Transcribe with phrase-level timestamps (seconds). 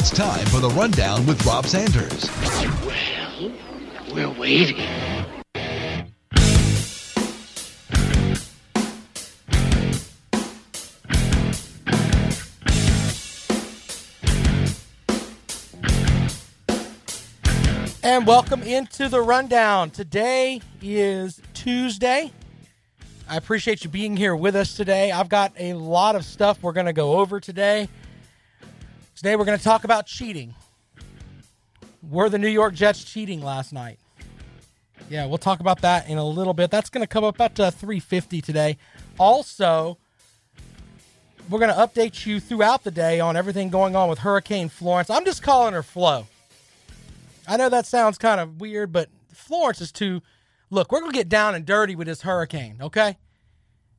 [0.00, 2.30] It's time for the rundown with Rob Sanders.
[2.86, 3.52] Well,
[4.14, 4.78] we're waiting.
[18.04, 19.90] And welcome into the rundown.
[19.90, 22.30] Today is Tuesday.
[23.28, 25.10] I appreciate you being here with us today.
[25.10, 27.88] I've got a lot of stuff we're going to go over today.
[29.18, 30.54] Today we're going to talk about cheating.
[32.08, 33.98] Were the New York Jets cheating last night?
[35.10, 36.70] Yeah, we'll talk about that in a little bit.
[36.70, 38.78] That's going to come up at uh, 3:50 today.
[39.18, 39.98] Also,
[41.50, 45.10] we're going to update you throughout the day on everything going on with Hurricane Florence.
[45.10, 46.28] I'm just calling her Flo.
[47.48, 50.22] I know that sounds kind of weird, but Florence is too.
[50.70, 53.18] Look, we're gonna get down and dirty with this hurricane, okay?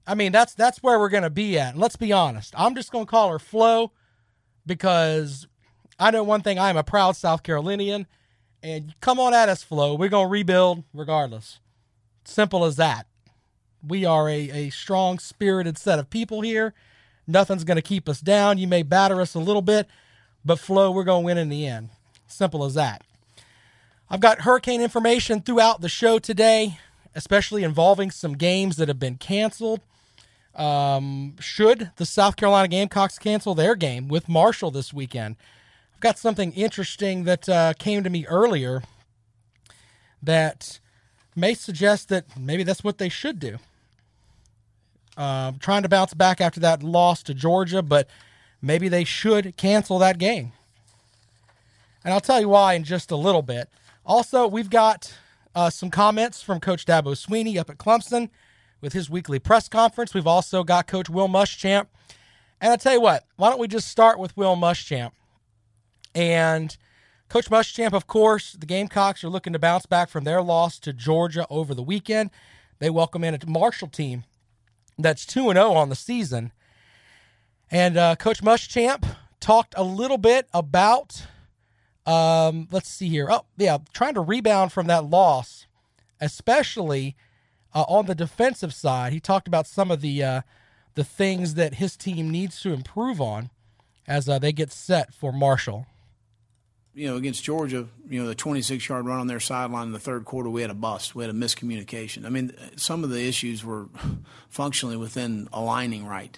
[0.07, 1.73] I mean, that's that's where we're gonna be at.
[1.73, 2.53] And let's be honest.
[2.57, 3.91] I'm just gonna call her Flo
[4.65, 5.47] because
[5.99, 6.57] I know one thing.
[6.59, 8.07] I am a proud South Carolinian,
[8.63, 9.95] and come on at us, Flo.
[9.95, 11.59] We're gonna rebuild regardless.
[12.25, 13.07] Simple as that.
[13.85, 16.73] We are a, a strong, spirited set of people here.
[17.27, 18.57] Nothing's gonna keep us down.
[18.57, 19.87] You may batter us a little bit,
[20.43, 21.89] but Flo, we're gonna win in the end.
[22.27, 23.03] Simple as that.
[24.09, 26.79] I've got hurricane information throughout the show today,
[27.13, 29.81] especially involving some games that have been canceled.
[30.59, 35.37] Um, should the South Carolina Gamecocks cancel their game with Marshall this weekend?
[35.95, 38.83] I've got something interesting that uh, came to me earlier
[40.21, 40.79] that
[41.33, 43.57] may suggest that maybe that's what they should do.
[45.15, 48.09] Uh, trying to bounce back after that loss to Georgia, but
[48.61, 50.51] maybe they should cancel that game.
[52.03, 53.69] And I'll tell you why in just a little bit.
[54.05, 55.13] Also, we've got
[55.55, 58.29] uh, some comments from Coach Dabo Swinney up at Clemson
[58.81, 60.13] with his weekly press conference.
[60.13, 61.87] We've also got Coach Will Muschamp.
[62.61, 65.11] And I tell you what, why don't we just start with Will Muschamp?
[66.13, 66.75] And
[67.29, 70.93] Coach Muschamp, of course, the Gamecocks are looking to bounce back from their loss to
[70.93, 72.31] Georgia over the weekend.
[72.79, 74.23] They welcome in a Marshall team
[74.97, 76.51] that's 2 0 on the season.
[77.71, 79.05] And uh, Coach Muschamp
[79.39, 81.27] talked a little bit about
[82.09, 83.27] um, let's see here.
[83.29, 85.67] Oh, yeah, trying to rebound from that loss,
[86.19, 87.15] especially
[87.73, 89.13] uh, on the defensive side.
[89.13, 90.41] He talked about some of the uh,
[90.95, 93.49] the things that his team needs to improve on
[94.07, 95.85] as uh, they get set for Marshall.
[96.95, 99.99] You know, against Georgia, you know, the 26 yard run on their sideline in the
[99.99, 101.15] third quarter, we had a bust.
[101.15, 102.25] We had a miscommunication.
[102.25, 103.87] I mean, some of the issues were
[104.49, 106.37] functionally within aligning right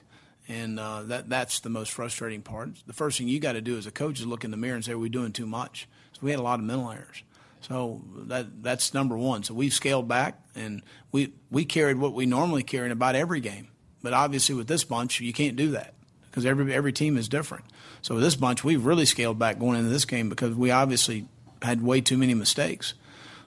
[0.52, 2.70] and uh, that that's the most frustrating part.
[2.86, 4.76] The first thing you got to do as a coach is look in the mirror
[4.76, 7.24] and say, "Are we doing too much?" So we had a lot of mental errors.
[7.62, 9.44] So that that's number one.
[9.44, 13.40] So we've scaled back, and we we carried what we normally carry in about every
[13.40, 13.68] game.
[14.04, 15.94] But obviously, with this bunch, you can't do that
[16.30, 17.66] because every every team is different.
[18.02, 21.28] So with this bunch, we've really scaled back going into this game because we obviously
[21.62, 22.96] had way too many mistakes.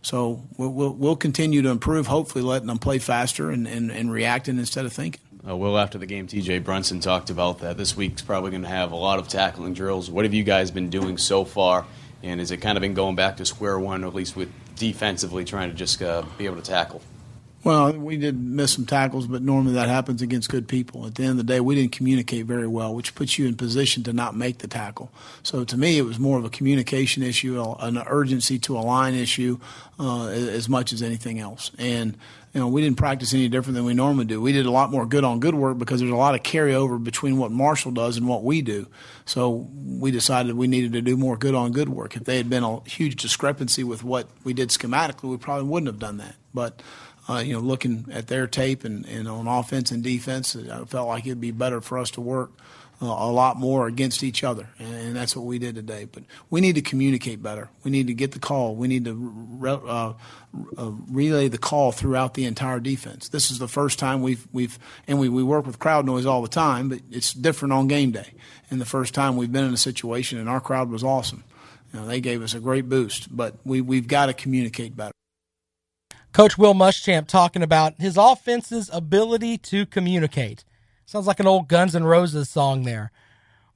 [0.03, 4.13] So we'll, we'll, we'll continue to improve, hopefully letting them play faster and, and, and
[4.13, 5.21] reacting instead of thinking.
[5.47, 7.77] Uh, Will, after the game, TJ Brunson talked about that.
[7.77, 10.11] This week's probably going to have a lot of tackling drills.
[10.11, 11.87] What have you guys been doing so far?
[12.25, 15.45] And has it kind of been going back to square one, at least with defensively
[15.45, 17.03] trying to just uh, be able to tackle?
[17.65, 21.07] Well, we did miss some tackles, but normally that happens against good people.
[21.07, 23.57] At the end of the day, we didn't communicate very well, which puts you in
[23.57, 25.11] position to not make the tackle.
[25.43, 29.15] So to me, it was more of a communication issue, an urgency to a line
[29.15, 29.59] issue,
[29.99, 31.71] uh, as much as anything else.
[31.79, 32.19] And
[32.53, 34.41] you know, we didn't practice any different than we normally do.
[34.41, 37.03] We did a lot more good on good work because there's a lot of carryover
[37.03, 38.87] between what Marshall does and what we do.
[39.25, 42.15] So we decided we needed to do more good on good work.
[42.15, 45.89] If they had been a huge discrepancy with what we did schematically, we probably wouldn't
[45.89, 46.37] have done that.
[46.53, 46.81] But
[47.29, 51.09] uh, you know, looking at their tape and, and on offense and defense, I felt
[51.09, 52.51] like it'd be better for us to work
[53.03, 56.07] uh, a lot more against each other, and that's what we did today.
[56.11, 57.69] But we need to communicate better.
[57.83, 58.77] We need to get the call.
[58.77, 60.13] We need to re- uh,
[60.79, 63.29] uh, relay the call throughout the entire defense.
[63.29, 64.79] This is the first time we've we've
[65.09, 68.13] and we, we work with crowd noise all the time, but it's different on game
[68.13, 68.35] day.
[68.71, 71.43] And the first time we've been in a situation, and our crowd was awesome.
[71.93, 75.15] You know, they gave us a great boost, but we we've got to communicate better.
[76.35, 80.65] Coach Will Muschamp talking about his offense's ability to communicate.
[81.07, 83.13] Sounds like an old Guns N' Roses song there.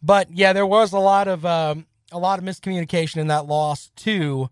[0.02, 3.92] But yeah, there was a lot of um, a lot of miscommunication in that loss
[3.98, 4.50] to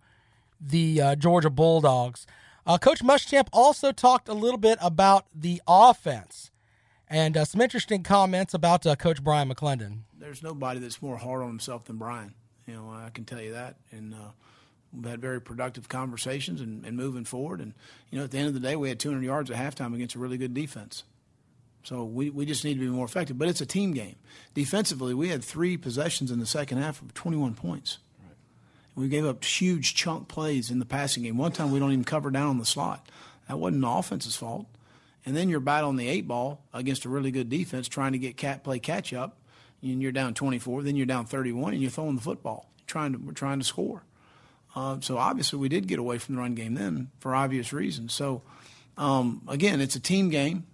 [0.61, 2.29] the uh, Georgia Bulldogs.
[2.65, 6.53] Uh, Coach Muschamp also talked a little bit about the offense
[7.09, 10.03] and uh, some interesting comments about uh, Coach Bryan McClendon.
[10.17, 12.35] There's nobody that's more hard on himself than Bryan.
[12.69, 13.77] You know, I can tell you that.
[13.91, 14.31] And uh,
[14.97, 17.61] we've had very productive conversations and, and moving forward.
[17.61, 17.75] And,
[18.11, 20.15] you know, at the end of the day, we had 200 yards at halftime against
[20.15, 21.05] a really good defense.
[21.85, 23.39] So we, we just need to be more effective.
[23.39, 24.17] But it's a team game.
[24.55, 27.99] Defensively, we had three possessions in the second half of 21 points.
[28.97, 31.37] We gave up huge chunk plays in the passing game.
[31.37, 33.09] One time we don't even cover down on the slot.
[33.47, 34.67] That wasn't the offense's fault.
[35.27, 38.37] And then you're battling the eight ball against a really good defense, trying to get
[38.37, 39.37] cat play catch up,
[39.83, 40.83] and you're down 24.
[40.83, 42.71] Then you're down 31, and you're throwing the football.
[42.87, 44.03] Trying to we're trying to score.
[44.77, 48.13] Uh, so obviously we did get away from the run game then for obvious reasons.
[48.13, 48.43] So
[48.99, 50.67] um, again, it's a team game,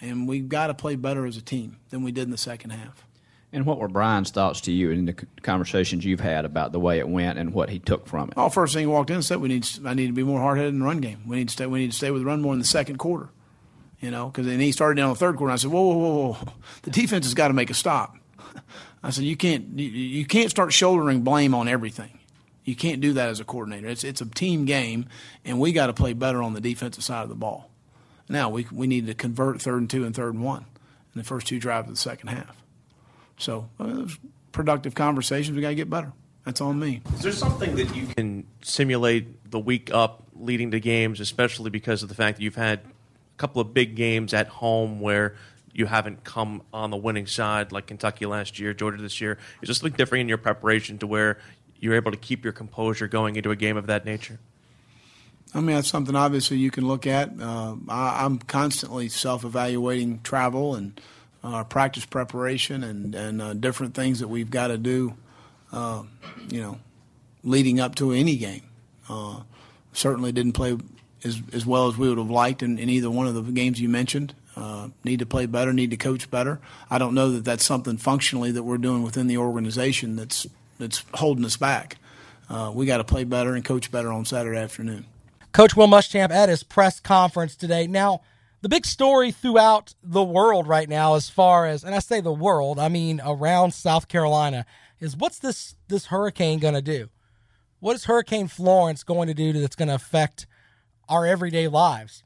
[0.00, 2.70] and we've got to play better as a team than we did in the second
[2.70, 3.06] half.
[3.52, 6.98] And what were Bryan's thoughts to you in the conversations you've had about the way
[6.98, 8.36] it went and what he took from it?
[8.36, 10.40] Well, first thing he walked in and said, "We need, I need to be more
[10.40, 11.22] hard headed in the run game.
[11.26, 12.98] We need to stay, we need to stay with the run more in the second
[12.98, 13.30] quarter."
[14.00, 15.50] You know, because then he started down the third quarter.
[15.50, 16.52] And I said, "Whoa, whoa, whoa, whoa!
[16.82, 18.16] The defense has got to make a stop."
[19.02, 22.15] I said, "You can't, you, you can't start shouldering blame on everything.
[22.66, 23.86] You can't do that as a coordinator.
[23.86, 25.06] It's it's a team game,
[25.44, 27.70] and we got to play better on the defensive side of the ball.
[28.28, 30.66] Now we we need to convert third and two and third and one
[31.14, 32.60] in the first two drives of the second half."
[33.38, 34.08] So uh,
[34.50, 35.54] productive conversations.
[35.54, 36.12] We got to get better.
[36.44, 37.02] That's on me.
[37.14, 42.02] Is there something that you can simulate the week up leading to games, especially because
[42.02, 45.36] of the fact that you've had a couple of big games at home where
[45.72, 49.38] you haven't come on the winning side, like Kentucky last year, Georgia this year?
[49.62, 51.38] Is there something different in your preparation to where
[51.80, 54.38] you're able to keep your composure going into a game of that nature?
[55.54, 57.30] I mean, that's something obviously you can look at.
[57.40, 61.00] Uh, I, I'm constantly self evaluating travel and
[61.42, 65.14] our practice preparation and and uh, different things that we've got to do,
[65.72, 66.02] uh,
[66.50, 66.78] you know,
[67.42, 68.62] leading up to any game.
[69.08, 69.42] Uh,
[69.92, 70.76] certainly didn't play
[71.24, 73.80] as as well as we would have liked in, in either one of the games
[73.80, 74.34] you mentioned.
[74.56, 76.58] Uh, need to play better, need to coach better.
[76.90, 80.46] I don't know that that's something functionally that we're doing within the organization that's
[80.78, 81.96] that's holding us back.
[82.48, 85.06] Uh, we got to play better and coach better on Saturday afternoon.
[85.52, 87.86] Coach Will Muschamp at his press conference today.
[87.86, 88.20] Now
[88.62, 92.32] the big story throughout the world right now, as far as, and I say the
[92.32, 94.66] world, I mean around South Carolina,
[94.98, 97.08] is what's this this hurricane going to do?
[97.80, 100.46] What is Hurricane Florence going to do that's going to affect
[101.08, 102.24] our everyday lives?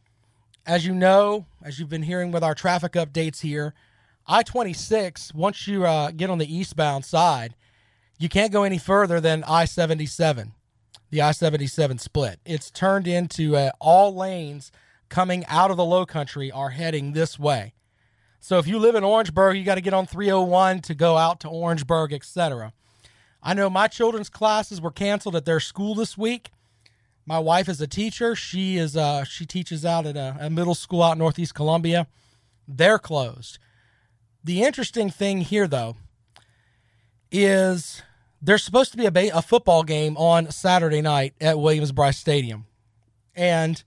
[0.65, 3.75] As you know, as you've been hearing with our traffic updates here,
[4.27, 7.55] I 26, once you uh, get on the eastbound side,
[8.21, 10.53] you can't go any further than I 77,
[11.09, 12.39] the I 77 split.
[12.45, 14.71] It's turned into uh, all lanes
[15.09, 17.73] coming out of the low country are heading this way.
[18.39, 21.41] So if you live in Orangeburg, you got to get on 301 to go out
[21.41, 22.75] to Orangeburg, etc.
[23.43, 26.51] I know my children's classes were canceled at their school this week.
[27.25, 28.37] My wife is a teacher.
[28.37, 32.07] She is uh, she teaches out at a, a middle school out in Northeast Columbia.
[32.69, 33.59] They're closed.
[34.45, 35.97] The interesting thing here, though,
[37.31, 38.03] is
[38.43, 42.67] there's supposed to be a, ba- a football game on Saturday night at Williams-Brice Stadium,
[43.35, 43.83] and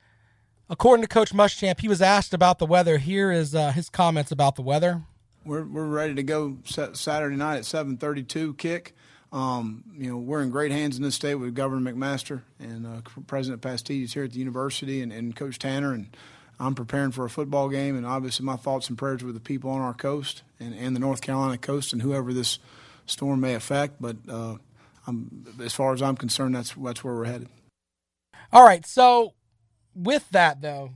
[0.70, 2.98] According to Coach Muschamp, he was asked about the weather.
[2.98, 5.04] Here is uh, his comments about the weather.
[5.46, 8.96] We're, we're ready to go Saturday night at 7:32 kick.
[9.32, 13.02] Um, you know, we're in great hands in this state with Governor McMaster and uh,
[13.28, 15.94] President Pastides here at the university and, and Coach Tanner.
[15.94, 16.16] And
[16.60, 17.96] I'm preparing for a football game.
[17.96, 21.00] And obviously, my thoughts and prayers with the people on our coast and, and the
[21.00, 22.58] North Carolina coast and whoever this
[23.06, 24.02] storm may affect.
[24.02, 24.58] But uh,
[25.62, 27.50] as far as I'm concerned, that's that's where we're headed.
[28.52, 29.34] All right, so
[29.96, 30.92] with that though,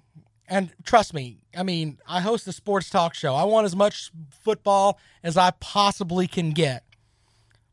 [0.48, 3.36] and trust me, I mean, I host a sports talk show.
[3.36, 6.84] I want as much football as I possibly can get.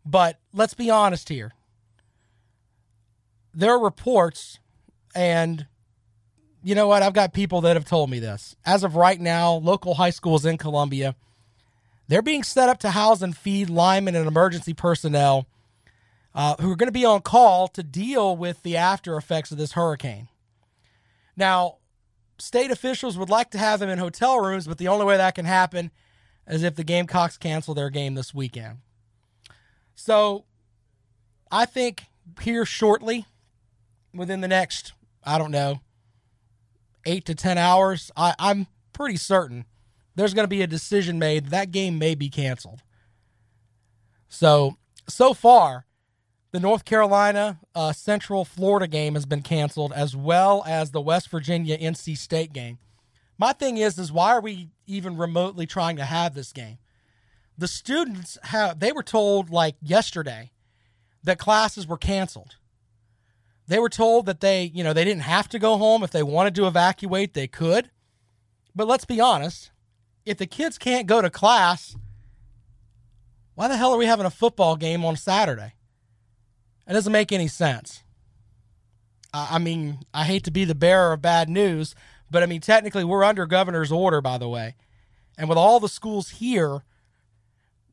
[0.04, 1.52] But let's be honest here.
[3.54, 4.58] There are reports,
[5.14, 5.66] and
[6.62, 7.02] you know what?
[7.02, 8.56] I've got people that have told me this.
[8.66, 11.14] As of right now, local high schools in Columbia,
[12.08, 15.46] they're being set up to house and feed linemen and emergency personnel
[16.34, 19.58] uh, who are going to be on call to deal with the after effects of
[19.58, 20.28] this hurricane.
[21.36, 21.76] Now,
[22.38, 25.34] state officials would like to have them in hotel rooms, but the only way that
[25.34, 25.90] can happen
[26.46, 28.78] is if the Gamecocks cancel their game this weekend.
[29.94, 30.44] So
[31.50, 32.04] I think
[32.42, 33.26] here shortly,
[34.12, 34.92] within the next,
[35.22, 35.80] I don't know,
[37.06, 39.64] eight to 10 hours, I, I'm pretty certain
[40.14, 41.46] there's going to be a decision made.
[41.46, 42.82] That game may be canceled.
[44.28, 44.76] So,
[45.08, 45.86] so far,
[46.52, 51.30] the North Carolina uh, Central Florida game has been canceled, as well as the West
[51.30, 52.78] Virginia NC State game.
[53.38, 56.78] My thing is, is why are we even remotely trying to have this game.
[57.56, 60.50] The students have they were told like yesterday
[61.22, 62.56] that classes were canceled.
[63.66, 66.22] They were told that they, you know, they didn't have to go home if they
[66.22, 67.90] wanted to evacuate, they could.
[68.74, 69.70] But let's be honest,
[70.24, 71.96] if the kids can't go to class,
[73.54, 75.74] why the hell are we having a football game on Saturday?
[76.86, 78.02] It doesn't make any sense.
[79.32, 81.94] I mean, I hate to be the bearer of bad news,
[82.30, 84.76] but I mean, technically, we're under governor's order, by the way.
[85.36, 86.84] And with all the schools here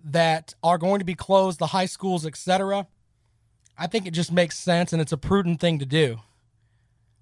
[0.04, 2.88] that are going to be closed, the high schools, etc.,
[3.78, 6.20] I think it just makes sense and it's a prudent thing to do.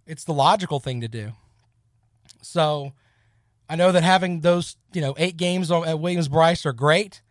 [0.05, 1.31] It's the logical thing to do.
[2.41, 2.91] So
[3.69, 7.21] I know that having those, you know, eight games at Williams Brice are great,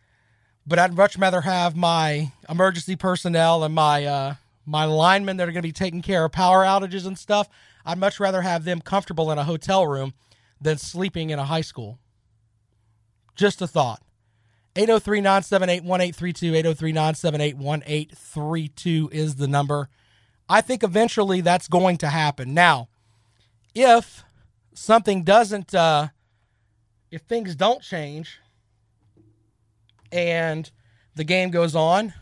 [0.65, 5.51] but I'd much rather have my emergency personnel and my uh, my linemen that are
[5.51, 7.49] going to be taking care of power outages and stuff.
[7.85, 10.13] I'd much rather have them comfortable in a hotel room
[10.61, 11.99] than sleeping in a high school.
[13.35, 14.01] Just a thought.
[14.75, 16.55] 803 978 1832.
[16.55, 19.89] 803 978 1832 is the number.
[20.47, 22.53] I think eventually that's going to happen.
[22.53, 22.89] Now,
[23.75, 24.23] if
[24.73, 26.09] something doesn't, uh,
[27.11, 28.39] if things don't change
[30.11, 30.69] and
[31.15, 32.13] the game goes on,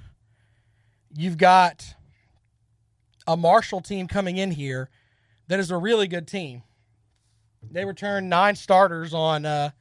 [1.15, 1.95] you've got
[3.25, 4.89] a Marshall team coming in here
[5.47, 6.63] that is a really good team.
[7.69, 9.71] They returned nine starters on uh,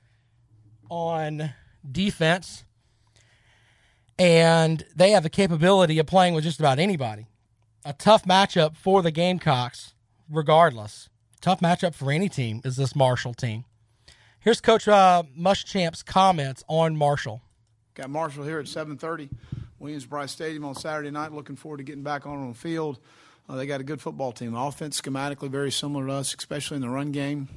[0.91, 1.53] on
[1.91, 2.65] defense,
[4.19, 7.27] and they have the capability of playing with just about anybody.
[7.85, 9.95] A tough matchup for the Gamecocks,
[10.29, 11.09] regardless.
[11.41, 13.65] Tough matchup for any team is this Marshall team.
[14.47, 17.43] Here's Coach uh, Muschamp's comments on Marshall.
[17.95, 19.29] Got Marshall here at 7:30,
[19.81, 21.33] Williams Brice Stadium on Saturday night.
[21.33, 23.01] Looking forward to getting back on the field.
[23.49, 24.55] Uh, they got a good football team.
[24.55, 27.49] Offense schematically very similar to us, especially in the run game.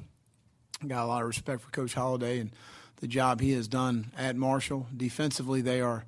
[0.88, 2.50] Got a lot of respect for Coach Holliday and
[2.96, 4.88] the job he has done at Marshall.
[4.98, 6.06] Defensively, they are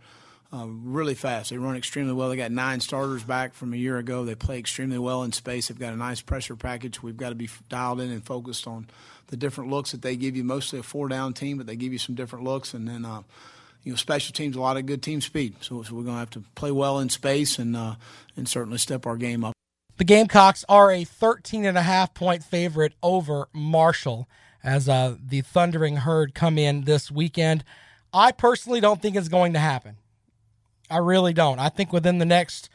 [0.53, 1.49] uh, really fast.
[1.49, 2.29] They run extremely well.
[2.29, 4.25] They got nine starters back from a year ago.
[4.25, 5.67] They play extremely well in space.
[5.67, 7.01] They've got a nice pressure package.
[7.01, 8.87] We've got to be dialed in and focused on
[9.27, 10.43] the different looks that they give you.
[10.43, 12.73] Mostly a four down team, but they give you some different looks.
[12.73, 13.21] And then, uh,
[13.83, 15.55] you know, special teams, a lot of good team speed.
[15.61, 17.95] So, so we're going to have to play well in space and uh,
[18.35, 19.53] and certainly step our game up.
[19.97, 24.27] The Gamecocks are a 13 and a half point favorite over Marshall
[24.63, 27.63] as uh, the Thundering Herd come in this weekend.
[28.13, 29.97] I personally don't think it's going to happen.
[30.91, 31.57] I really don't.
[31.59, 32.69] I think within the next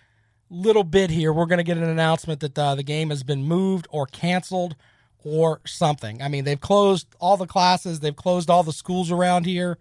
[0.48, 3.44] little bit here, we're going to get an announcement that uh, the game has been
[3.44, 4.74] moved or canceled
[5.22, 6.22] or something.
[6.22, 9.78] I mean, they've closed all the classes, they've closed all the schools around here.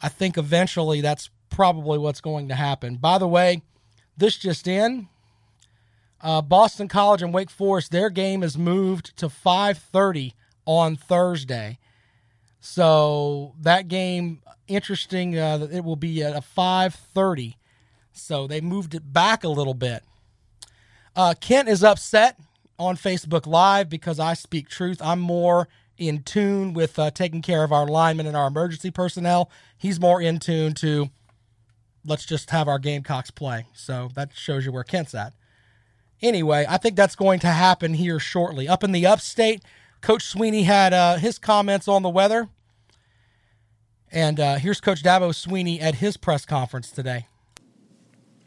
[0.00, 2.96] I think eventually that's probably what's going to happen.
[2.96, 3.62] By the way,
[4.16, 5.08] this just in
[6.20, 10.34] uh, Boston College and Wake Forest, their game is moved to 5:30
[10.66, 11.78] on Thursday.
[12.64, 15.36] So that game, interesting.
[15.36, 17.56] Uh, it will be at a 5:30.
[18.12, 20.04] So they moved it back a little bit.
[21.16, 22.38] Uh, Kent is upset
[22.78, 25.02] on Facebook Live because I speak truth.
[25.02, 25.66] I'm more
[25.98, 29.50] in tune with uh, taking care of our linemen and our emergency personnel.
[29.76, 31.10] He's more in tune to
[32.04, 33.66] let's just have our Gamecocks play.
[33.74, 35.32] So that shows you where Kent's at.
[36.20, 38.68] Anyway, I think that's going to happen here shortly.
[38.68, 39.64] Up in the upstate,
[40.02, 42.48] Coach Swinney had uh, his comments on the weather.
[44.10, 47.28] And uh, here's Coach Dabo Swinney at his press conference today.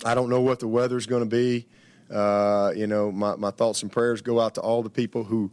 [0.03, 1.65] I don't know what the weather's going to be.
[2.13, 5.51] Uh, you know, my, my thoughts and prayers go out to all the people who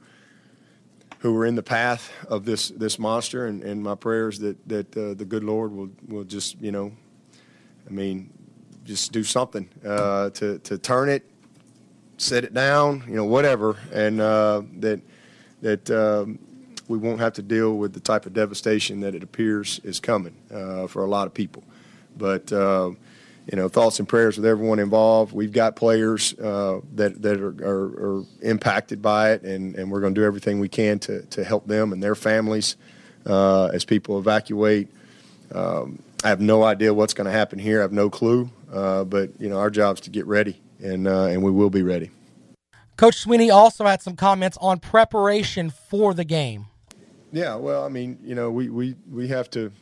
[1.21, 4.97] who are in the path of this this monster, and, and my prayers that that
[4.97, 6.93] uh, the good Lord will will just you know,
[7.89, 8.31] I mean,
[8.85, 11.25] just do something uh, to to turn it
[12.19, 15.01] set it down, you know, whatever, and uh, that
[15.63, 16.39] that um,
[16.89, 20.37] we won't have to deal with the type of devastation that it appears is coming
[20.53, 21.65] uh, for a lot of people.
[22.17, 22.91] But uh,
[23.51, 25.33] you know, thoughts and prayers with everyone involved.
[25.33, 30.01] We've got players uh, that that are, are, are, impacted by it, and, and we're
[30.01, 32.77] going to do everything we can to to help them and their families
[33.27, 34.89] uh, as people evacuate.
[35.55, 37.81] Um, I have no idea what's going to happen here.
[37.81, 38.49] I have no clue.
[38.73, 41.71] Uh, but you know, our job is to get ready and uh, and we will
[41.71, 42.11] be ready.
[42.97, 46.67] Coach Swinney also had some comments on preparation for the game.
[47.33, 49.73] Yeah, well, I mean, you know, we, we, we have to,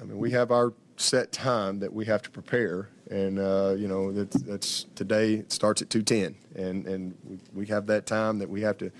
[0.00, 3.88] I mean, we have our set time that we have to prepare, and uh, you
[3.88, 8.38] know, that's, that's today it starts at two ten, and and we have that time
[8.38, 8.90] that we have to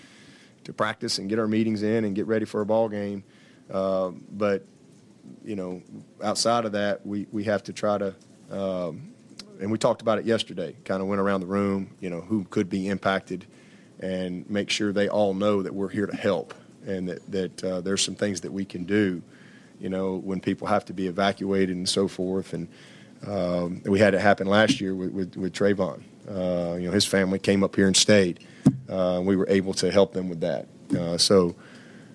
[0.64, 3.24] to practice and get our meetings in and get ready for a ball game.
[3.70, 4.64] Uh, but
[5.44, 5.82] you know,
[6.22, 8.14] outside of that, we we have to try to.
[8.50, 9.11] Um,
[9.62, 10.74] and we talked about it yesterday.
[10.84, 13.46] Kind of went around the room, you know, who could be impacted,
[14.00, 16.52] and make sure they all know that we're here to help,
[16.84, 19.22] and that that uh, there's some things that we can do,
[19.80, 22.68] You know, when people have to be evacuated and so forth, and
[23.26, 26.02] um, we had it happen last year with with, with Trayvon.
[26.28, 28.40] Uh, you know, his family came up here and stayed.
[28.88, 30.66] Uh, we were able to help them with that.
[30.96, 31.54] Uh, so,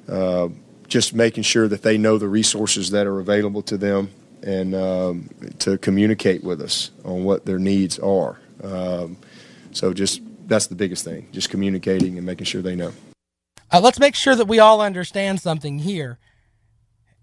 [0.09, 0.49] uh,
[0.87, 4.09] just making sure that they know the resources that are available to them
[4.47, 8.39] and um, to communicate with us on what their needs are.
[8.63, 9.17] Um,
[9.73, 12.93] so, just that's the biggest thing, just communicating and making sure they know.
[13.71, 16.17] Uh, let's make sure that we all understand something here.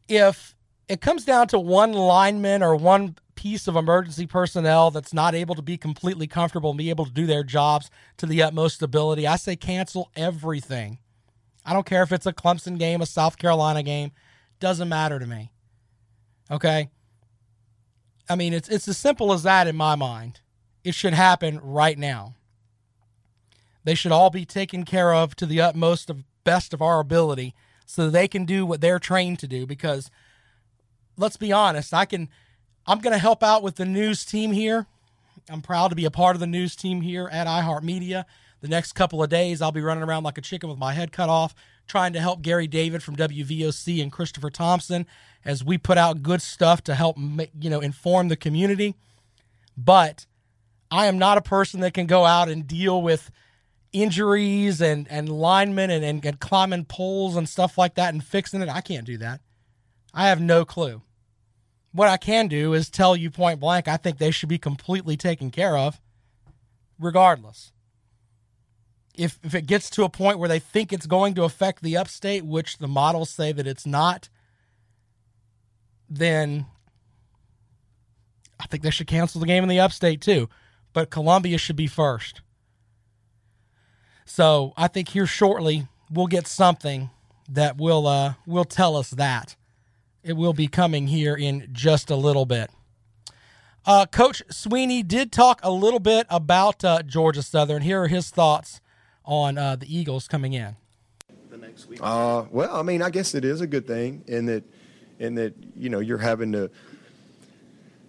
[0.07, 0.54] If
[0.87, 5.54] it comes down to one lineman or one piece of emergency personnel that's not able
[5.54, 9.26] to be completely comfortable and be able to do their jobs to the utmost ability,
[9.26, 10.99] I say cancel everything.
[11.64, 14.12] I don't care if it's a Clemson game, a South Carolina game,
[14.61, 15.50] doesn't matter to me.
[16.50, 16.90] Okay?
[18.28, 20.40] I mean, it's it's as simple as that in my mind.
[20.83, 22.35] It should happen right now.
[23.85, 27.54] They should all be taken care of to the utmost of best of our ability
[27.87, 30.11] so they can do what they're trained to do because
[31.16, 32.28] let's be honest, I can
[32.87, 34.87] I'm going to help out with the news team here.
[35.49, 38.25] I'm proud to be a part of the news team here at iHeartMedia.
[38.61, 41.12] The next couple of days, I'll be running around like a chicken with my head
[41.12, 41.54] cut off,
[41.87, 45.07] trying to help Gary David from WVOC and Christopher Thompson
[45.45, 48.95] as we put out good stuff to help you know inform the community.
[49.76, 50.26] But
[50.91, 53.31] I am not a person that can go out and deal with
[53.93, 58.62] injuries and and linemen and, and, and climbing poles and stuff like that and fixing
[58.62, 58.69] it.
[58.69, 59.41] I can't do that.
[60.12, 61.03] I have no clue.
[61.93, 65.17] What I can do is tell you point blank, I think they should be completely
[65.17, 66.00] taken care of,
[66.99, 67.73] regardless.
[69.14, 71.97] If, if it gets to a point where they think it's going to affect the
[71.97, 74.28] upstate, which the models say that it's not,
[76.09, 76.66] then
[78.59, 80.49] I think they should cancel the game in the upstate too.
[80.92, 82.40] But Columbia should be first.
[84.25, 87.11] So I think here shortly we'll get something
[87.49, 89.56] that will uh, will tell us that.
[90.23, 92.71] It will be coming here in just a little bit.
[93.85, 97.83] Uh, Coach Swinney did talk a little bit about uh, Georgia Southern.
[97.83, 98.81] Here are his thoughts
[99.24, 100.76] on uh, the Eagles coming in.
[101.50, 102.00] The next week.
[102.02, 104.64] Uh, well, I mean, I guess it is a good thing in that,
[105.18, 106.70] in that you know you're having to.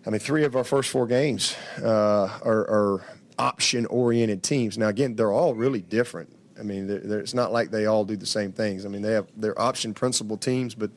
[0.06, 3.06] I mean, three of our first four games uh, are, are
[3.40, 4.78] option-oriented teams.
[4.78, 6.32] Now, again, they're all really different.
[6.60, 8.86] I mean, they're, they're, it's not like they all do the same things.
[8.86, 10.92] I mean, they have their option principle teams, but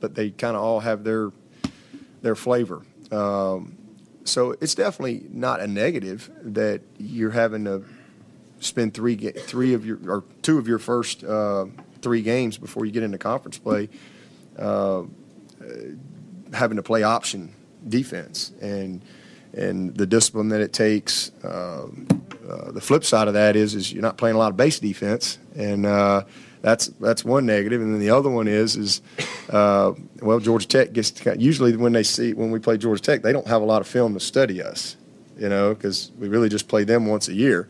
[0.00, 1.30] but they kind of all have their
[2.22, 2.82] their flavor.
[3.10, 3.76] Um,
[4.24, 7.84] so it's definitely not a negative that you're having to
[8.60, 11.66] spend three three of your or two of your first uh,
[12.02, 13.88] three games before you get into conference play,
[14.58, 15.02] uh,
[16.52, 17.52] having to play option
[17.88, 18.52] defense.
[18.60, 19.02] And
[19.54, 21.30] and the discipline that it takes.
[21.42, 21.86] Uh,
[22.48, 24.78] uh, the flip side of that is is you're not playing a lot of base
[24.78, 25.38] defense.
[25.54, 26.24] And uh,
[26.62, 29.02] that's that's one negative, and then the other one is is
[29.50, 33.22] uh, well Georgia Tech gets to, usually when they see when we play Georgia Tech
[33.22, 34.96] they don't have a lot of film to study us,
[35.38, 37.68] you know, because we really just play them once a year,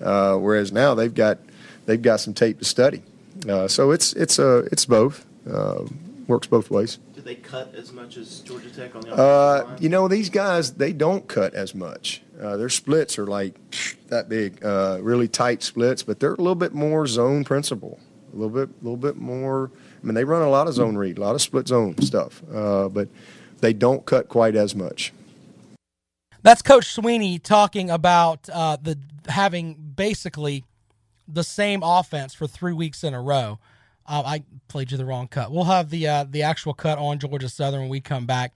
[0.00, 1.38] uh, whereas now they've got
[1.86, 3.02] they've got some tape to study,
[3.48, 5.84] uh, so it's it's a it's both uh,
[6.26, 6.98] works both ways.
[7.14, 10.72] Do they cut as much as Georgia Tech on the uh, You know these guys
[10.72, 12.22] they don't cut as much.
[12.40, 13.58] Uh, their splits are like
[14.08, 17.98] that big, really tight splits, but they're a little bit more zone principle
[18.36, 19.70] a little bit, a little bit more.
[20.02, 22.42] I mean, they run a lot of zone read, a lot of split zone stuff,
[22.52, 23.08] uh, but
[23.60, 25.12] they don't cut quite as much.
[26.42, 30.64] That's Coach Swinney talking about uh, the having basically
[31.26, 33.58] the same offense for three weeks in a row.
[34.06, 35.50] Uh, I played you the wrong cut.
[35.50, 38.54] We'll have the uh, the actual cut on Georgia Southern when we come back.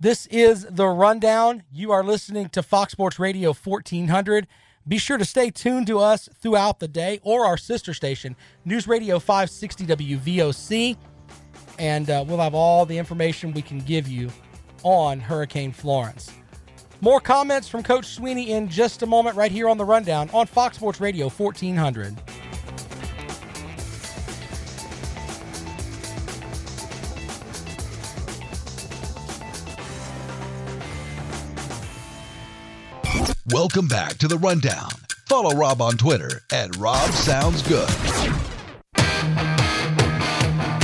[0.00, 1.64] This is the rundown.
[1.72, 4.46] You are listening to Fox Sports Radio 1400.
[4.86, 8.86] Be sure to stay tuned to us throughout the day or our sister station, News
[8.86, 10.96] Radio 560 WVOC,
[11.78, 14.30] and uh, we'll have all the information we can give you
[14.82, 16.30] on Hurricane Florence.
[17.00, 20.46] More comments from Coach Swinney in just a moment, right here on the Rundown on
[20.46, 22.16] Fox Sports Radio 1400.
[33.50, 34.90] Welcome back to the Rundown.
[35.26, 37.88] Follow Rob on Twitter at Rob Sounds Good.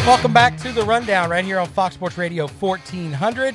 [0.06, 3.54] Welcome back to the Rundown right here on Fox Sports Radio 1400.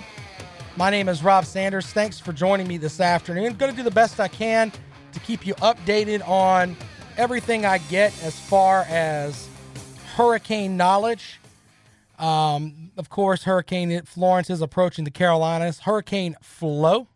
[0.79, 1.87] My name is Rob Sanders.
[1.87, 3.55] Thanks for joining me this afternoon.
[3.55, 4.71] Going to do the best I can
[5.11, 6.77] to keep you updated on
[7.17, 9.49] everything I get as far as
[10.15, 11.41] hurricane knowledge.
[12.17, 15.79] Um, of course, Hurricane Florence is approaching the Carolinas.
[15.79, 17.09] Hurricane Flo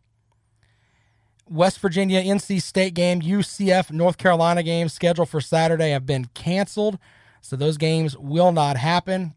[1.49, 6.99] West Virginia NC State game, UCF North Carolina game scheduled for Saturday have been canceled.
[7.39, 9.35] So those games will not happen.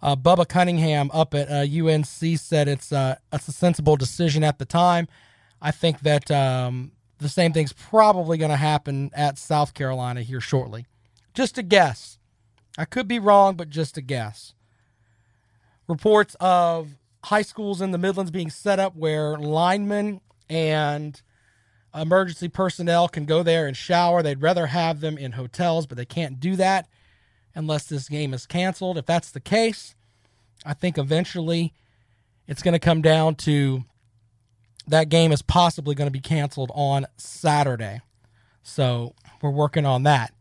[0.00, 2.06] Uh, Bubba Cunningham up at uh, UNC
[2.38, 5.08] said it's uh, it's a sensible decision at the time.
[5.60, 10.40] I think that um, the same thing's probably going to happen at South Carolina here
[10.40, 10.86] shortly.
[11.34, 12.18] Just a guess.
[12.76, 14.54] I could be wrong, but just a guess.
[15.88, 21.20] Reports of high schools in the Midlands being set up where linemen and
[21.92, 24.22] emergency personnel can go there and shower.
[24.22, 26.86] They'd rather have them in hotels, but they can't do that
[27.58, 28.96] unless this game is canceled.
[28.96, 29.96] If that's the case,
[30.64, 31.74] I think eventually
[32.46, 33.84] it's going to come down to
[34.86, 38.00] that game is possibly going to be canceled on Saturday.
[38.62, 40.32] So we're working on that.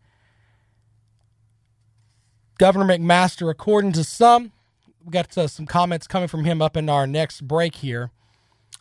[2.60, 4.52] Governor McMaster, according to some,
[5.04, 8.12] we got uh, some comments coming from him up in our next break here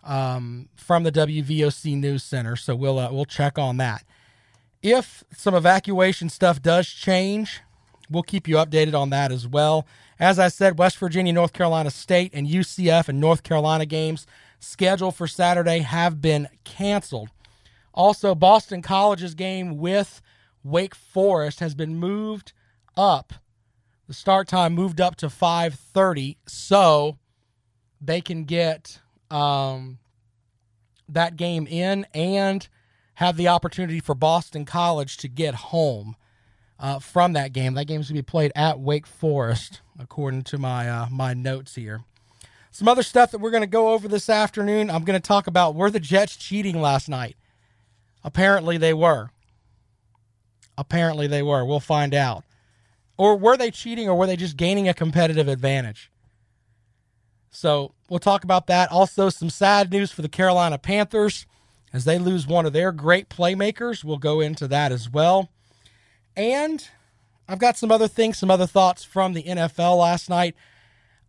[0.04, 2.54] um, from the WVOC News Center.
[2.54, 4.04] So we'll uh, we'll check on that.
[4.82, 7.60] If some evacuation stuff does change,
[8.10, 9.86] we'll keep you updated on that as well.
[10.18, 14.26] As I said, West Virginia, North Carolina State, and UCF and North Carolina games
[14.58, 17.30] scheduled for Saturday have been canceled.
[17.92, 20.20] Also, Boston College's game with
[20.62, 22.52] Wake Forest has been moved
[22.96, 23.34] up.
[24.06, 27.18] The start time moved up to 5:30 so
[28.00, 29.98] they can get um,
[31.08, 32.68] that game in and
[33.14, 36.16] have the opportunity for Boston College to get home
[36.78, 37.74] uh, from that game.
[37.74, 41.74] That game's going to be played at Wake Forest, according to my uh, my notes
[41.74, 42.02] here.
[42.70, 44.90] Some other stuff that we're going to go over this afternoon.
[44.90, 47.36] I'm going to talk about were the Jets cheating last night?
[48.22, 49.30] Apparently they were.
[50.76, 51.64] Apparently they were.
[51.64, 52.44] We'll find out.
[53.16, 56.10] Or were they cheating or were they just gaining a competitive advantage?
[57.50, 58.92] So we'll talk about that.
[58.92, 61.46] Also, some sad news for the Carolina Panthers
[61.94, 64.04] as they lose one of their great playmakers.
[64.04, 65.48] We'll go into that as well.
[66.36, 66.86] And
[67.48, 70.54] I've got some other things, some other thoughts from the NFL last night.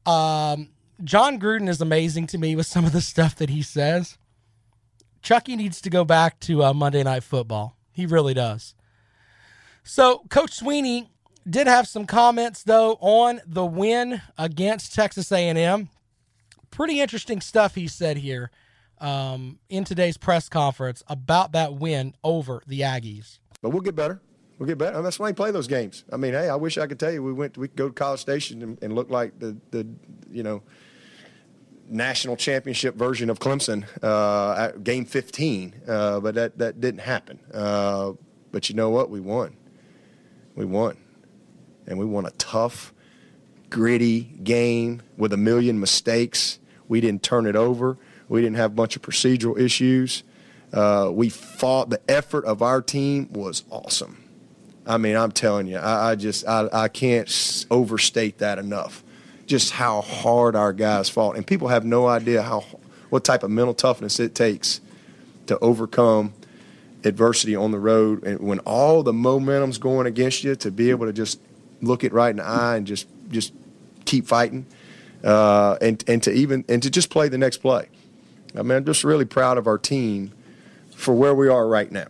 [0.05, 0.69] Um,
[1.03, 4.17] Jon Gruden is amazing to me with some of the stuff that he says.
[5.21, 7.77] Chucky needs to go back to uh, Monday Night Football.
[7.91, 8.75] He really does.
[9.83, 11.07] So, Coach Swinney
[11.49, 15.89] did have some comments though on the win against Texas A&M
[16.71, 18.51] pretty interesting stuff he said here
[18.99, 23.39] um, in today's press conference about that win over the Aggies.
[23.61, 24.21] But we'll get better.
[24.57, 25.01] We'll get better.
[25.01, 26.03] That's why you play those games.
[26.11, 27.93] I mean, hey, I wish I could tell you we went we could go to
[27.93, 29.87] College Station and, and look like the the
[30.31, 30.63] you know
[31.89, 37.39] national championship version of Clemson uh, at game 15, uh, but that that didn't happen.
[37.53, 38.13] Uh,
[38.51, 39.09] but you know what?
[39.09, 39.55] We won.
[40.55, 40.97] We won,
[41.85, 42.93] and we won a tough,
[43.69, 46.57] gritty game with a million mistakes.
[46.87, 47.97] We didn't turn it over.
[48.27, 50.23] We didn't have a bunch of procedural issues.
[50.73, 51.91] Uh, we fought.
[51.91, 54.26] The effort of our team was awesome.
[54.87, 59.03] I mean, I'm telling you, I, I just I, I can't overstate that enough.
[59.45, 62.65] Just how hard our guys fought, and people have no idea how
[63.09, 64.81] what type of mental toughness it takes
[65.47, 66.33] to overcome
[67.03, 71.05] adversity on the road, and when all the momentum's going against you, to be able
[71.05, 71.39] to just
[71.81, 73.53] look it right in the eye and just just
[74.05, 74.65] keep fighting
[75.23, 77.87] uh, and and to even and to just play the next play.
[78.55, 80.31] I mean, I'm just really proud of our team
[80.95, 82.07] for where we are right now.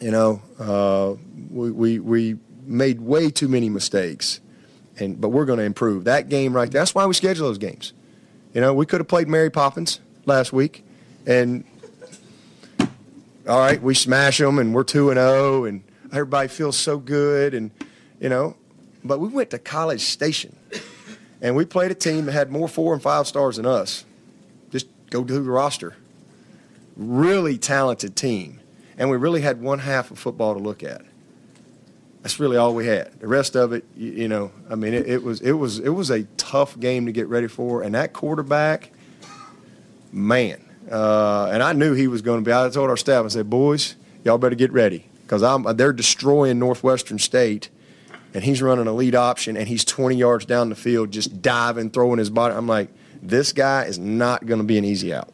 [0.00, 1.14] You know, uh,
[1.50, 4.40] we, we we made way too many mistakes,
[4.98, 6.80] and but we're going to improve that game right there.
[6.80, 7.92] That's why we schedule those games.
[8.52, 10.84] You know, we could have played Mary Poppins last week,
[11.26, 11.64] and
[13.48, 16.98] all right, we smash them, and we're two and zero, oh, and everybody feels so
[16.98, 17.70] good, and
[18.20, 18.56] you know,
[19.04, 20.56] but we went to College Station
[21.44, 24.06] and we played a team that had more four and five stars than us.
[24.70, 25.94] Just go to the roster.
[26.96, 28.60] Really talented team.
[28.98, 31.02] And we really had one half of football to look at.
[32.22, 33.20] That's really all we had.
[33.20, 35.90] The rest of it, you, you know, I mean, it, it, was it was it
[35.90, 37.82] was a tough game to get ready for.
[37.82, 38.90] And that quarterback,
[40.10, 42.52] man, uh, and I knew he was going to be.
[42.52, 46.58] I told our staff, I said, boys, y'all better get ready because I'm they're destroying
[46.58, 47.68] Northwestern State
[48.34, 51.90] and he's running a lead option and he's 20 yards down the field just diving,
[51.90, 52.54] throwing his body.
[52.54, 52.88] I'm like,
[53.22, 55.30] this guy is not going to be an easy out.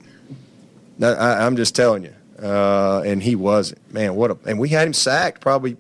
[1.03, 2.15] I, am just telling you.
[2.43, 3.93] Uh, and he wasn't.
[3.93, 5.77] Man, what a and we had him sacked probably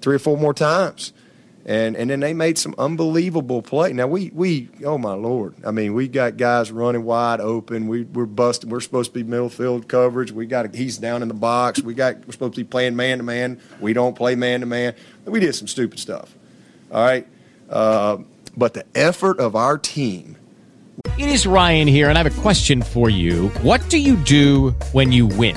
[0.00, 1.12] three or four more times.
[1.66, 3.92] And and then they made some unbelievable play.
[3.92, 5.54] Now we we oh my lord.
[5.66, 7.88] I mean, we got guys running wide open.
[7.88, 8.70] We we're busting.
[8.70, 10.32] We're supposed to be middle field coverage.
[10.32, 11.82] We got he's down in the box.
[11.82, 13.60] We got we're supposed to be playing man to man.
[13.80, 14.94] We don't play man to man.
[15.26, 16.34] We did some stupid stuff.
[16.90, 17.26] All right.
[17.68, 18.18] Uh,
[18.56, 20.36] but the effort of our team.
[21.18, 23.48] It is Ryan here, and I have a question for you.
[23.60, 25.56] What do you do when you win?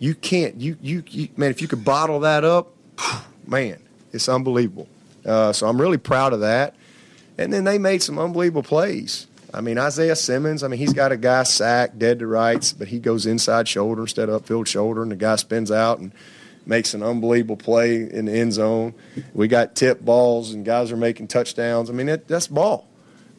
[0.00, 0.60] you can't.
[0.60, 2.72] You you, you man, if you could bottle that up,
[3.46, 3.80] man,
[4.12, 4.88] it's unbelievable.
[5.24, 6.74] Uh, so I'm really proud of that.
[7.38, 9.26] And then they made some unbelievable plays.
[9.52, 10.62] I mean, Isaiah Simmons.
[10.62, 14.02] I mean, he's got a guy sacked dead to rights, but he goes inside shoulder
[14.02, 16.12] instead of upfield shoulder, and the guy spins out and
[16.66, 18.94] makes an unbelievable play in the end zone.
[19.34, 21.90] We got tip balls, and guys are making touchdowns.
[21.90, 22.86] I mean, it, that's ball.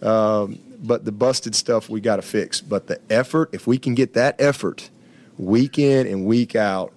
[0.02, 2.60] Um, but the busted stuff we got to fix.
[2.60, 4.90] But the effort, if we can get that effort
[5.42, 6.94] week in and week out,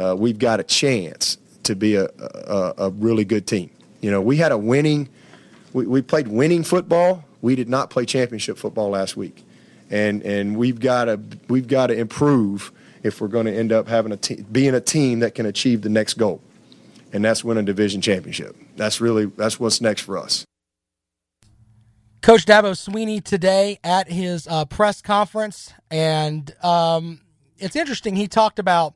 [0.00, 3.70] uh, we've got a chance to be a, a, a really good team.
[4.00, 5.08] You know, we had a winning,
[5.72, 7.24] we, we played winning football.
[7.40, 9.44] We did not play championship football last week,
[9.90, 12.72] and and we've got to we've got to improve
[13.02, 15.82] if we're going to end up having a te- being a team that can achieve
[15.82, 16.40] the next goal,
[17.12, 18.56] and that's win a division championship.
[18.76, 20.44] That's really that's what's next for us.
[22.22, 27.20] Coach Dabo Swinney today at his uh, press conference, and um,
[27.58, 28.16] it's interesting.
[28.16, 28.94] He talked about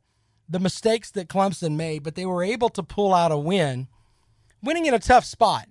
[0.49, 3.89] the mistakes that Clemson made, but they were able to pull out a win,
[4.63, 5.67] winning in a tough spot.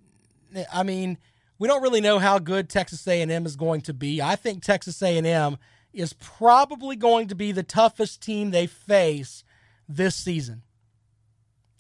[0.72, 1.18] I mean,
[1.60, 4.22] we don't really know how good Texas A&M is going to be.
[4.22, 5.58] I think Texas A&M
[5.94, 9.44] is probably going to be the toughest team they face
[9.88, 10.64] this season.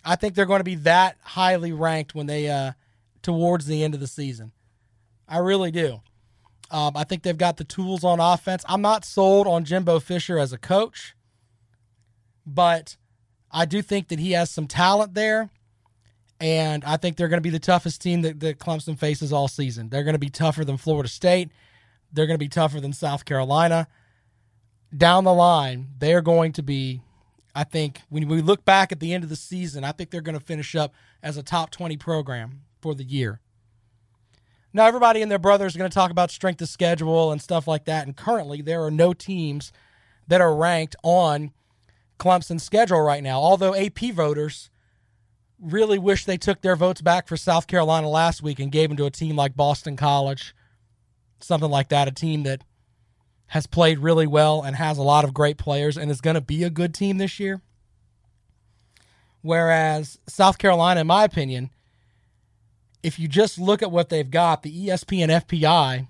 [0.03, 2.73] I think they're going to be that highly ranked when they uh,
[3.21, 4.51] towards the end of the season.
[5.27, 6.01] I really do.
[6.71, 8.63] Um, I think they've got the tools on offense.
[8.67, 11.13] I'm not sold on Jimbo Fisher as a coach,
[12.45, 12.95] but
[13.51, 15.49] I do think that he has some talent there.
[16.39, 19.47] And I think they're going to be the toughest team that, that Clemson faces all
[19.47, 19.89] season.
[19.89, 21.51] They're going to be tougher than Florida State.
[22.11, 23.87] They're going to be tougher than South Carolina.
[24.95, 27.01] Down the line, they're going to be,
[27.53, 30.21] I think, when we look back at the end of the season, I think they're
[30.21, 33.39] going to finish up as a top 20 program for the year.
[34.73, 37.67] Now, everybody and their brother is going to talk about strength of schedule and stuff
[37.67, 38.05] like that.
[38.05, 39.71] And currently, there are no teams
[40.27, 41.51] that are ranked on
[42.19, 43.39] Clemson's schedule right now.
[43.39, 44.69] Although AP voters
[45.59, 48.97] really wish they took their votes back for South Carolina last week and gave them
[48.97, 50.55] to a team like Boston College,
[51.39, 52.63] something like that, a team that
[53.47, 56.41] has played really well and has a lot of great players and is going to
[56.41, 57.61] be a good team this year.
[59.41, 61.71] Whereas South Carolina, in my opinion,
[63.03, 66.07] if you just look at what they've got, the ESPN FPI,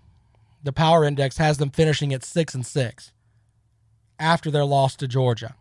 [0.64, 3.12] the power index has them finishing at six and six
[4.20, 5.56] after their loss to Georgia.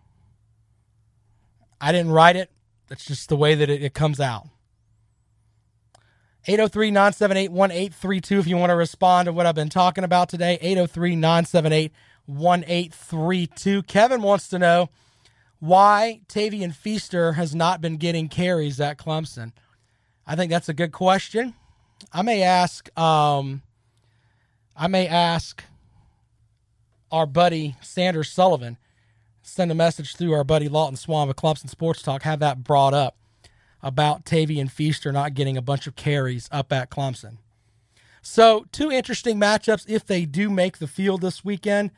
[1.81, 2.51] I didn't write it.
[2.89, 4.49] That's just the way that it, it comes out.
[6.47, 10.59] 803 978 1832 if you want to respond to what I've been talking about today.
[10.61, 11.93] 803 978
[12.27, 13.83] 1832.
[13.85, 14.91] Kevin wants to know
[15.59, 19.53] why Tavien Feaster has not been getting carries at Clemson.
[20.31, 21.55] I think that's a good question.
[22.13, 23.63] I may ask um,
[24.77, 25.65] I may ask
[27.11, 28.79] our buddy Sanders Sullivan,
[29.43, 32.95] send a message through our buddy Lawton Swan of Clemson Sports Talk, have that brought
[32.95, 33.17] up
[33.83, 37.39] about Tavien Feaster not getting a bunch of carries up at Clemson.
[38.23, 41.91] So, two interesting matchups if they do make the field this weekend.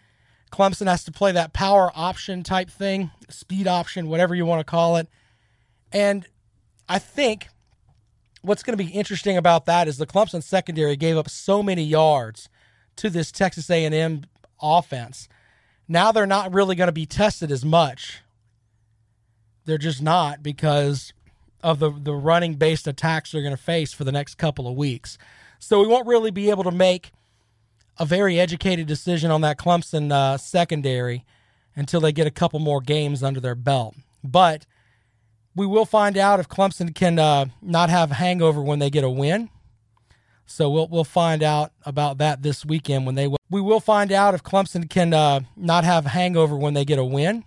[0.50, 4.70] Clemson has to play that power option type thing, speed option, whatever you want to
[4.70, 5.08] call it.
[5.92, 6.26] And
[6.88, 7.48] I think
[8.42, 11.83] what's going to be interesting about that is the Clemson secondary gave up so many
[11.83, 12.48] yards
[12.96, 14.24] to this Texas A&M
[14.61, 15.28] offense.
[15.88, 18.22] Now they're not really going to be tested as much.
[19.64, 21.12] They're just not because
[21.62, 24.76] of the the running based attacks they're going to face for the next couple of
[24.76, 25.16] weeks.
[25.59, 27.12] So we won't really be able to make
[27.98, 31.24] a very educated decision on that Clemson uh, secondary
[31.76, 33.94] until they get a couple more games under their belt.
[34.24, 34.66] But
[35.54, 39.10] we will find out if Clemson can uh, not have hangover when they get a
[39.10, 39.50] win.
[40.46, 44.34] So we'll we'll find out about that this weekend when they we will find out
[44.34, 47.44] if Clemson can uh, not have hangover when they get a win.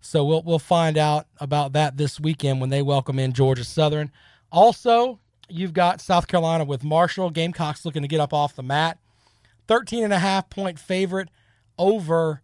[0.00, 4.10] So we'll we'll find out about that this weekend when they welcome in Georgia Southern.
[4.50, 8.98] Also, you've got South Carolina with Marshall Gamecocks looking to get up off the mat.
[9.68, 11.28] 13 and a half point favorite
[11.78, 12.42] over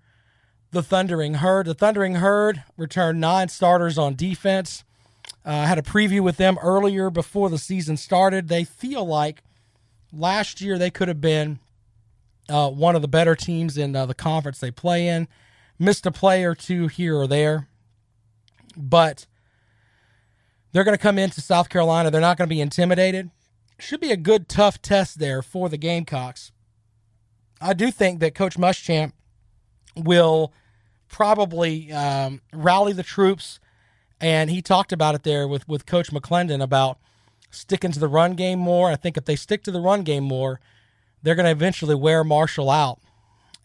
[0.70, 1.66] the Thundering Herd.
[1.66, 4.84] The Thundering Herd returned nine starters on defense.
[5.46, 8.48] Uh, I had a preview with them earlier before the season started.
[8.48, 9.42] They feel like
[10.12, 11.58] last year they could have been
[12.48, 15.28] uh, one of the better teams in uh, the conference they play in.
[15.78, 17.68] Missed a play or two here or there,
[18.76, 19.26] but
[20.72, 22.10] They're going to come into South Carolina.
[22.10, 23.30] They're not going to be intimidated.
[23.78, 26.52] Should be a good, tough test there for the Gamecocks.
[27.60, 29.12] I do think that Coach Muschamp
[29.98, 30.52] will
[31.08, 33.60] probably um, rally the troops,
[34.20, 36.98] and he talked about it there with with Coach McClendon about
[37.50, 38.90] sticking to the run game more.
[38.90, 40.60] I think if they stick to the run game more,
[41.22, 43.00] they're going to eventually wear Marshall out,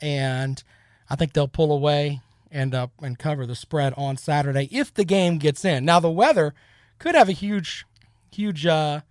[0.01, 0.63] and
[1.09, 5.05] I think they'll pull away and uh, and cover the spread on Saturday if the
[5.05, 5.85] game gets in.
[5.85, 6.53] Now the weather
[6.99, 7.85] could have a huge,
[8.31, 9.01] huge, uh,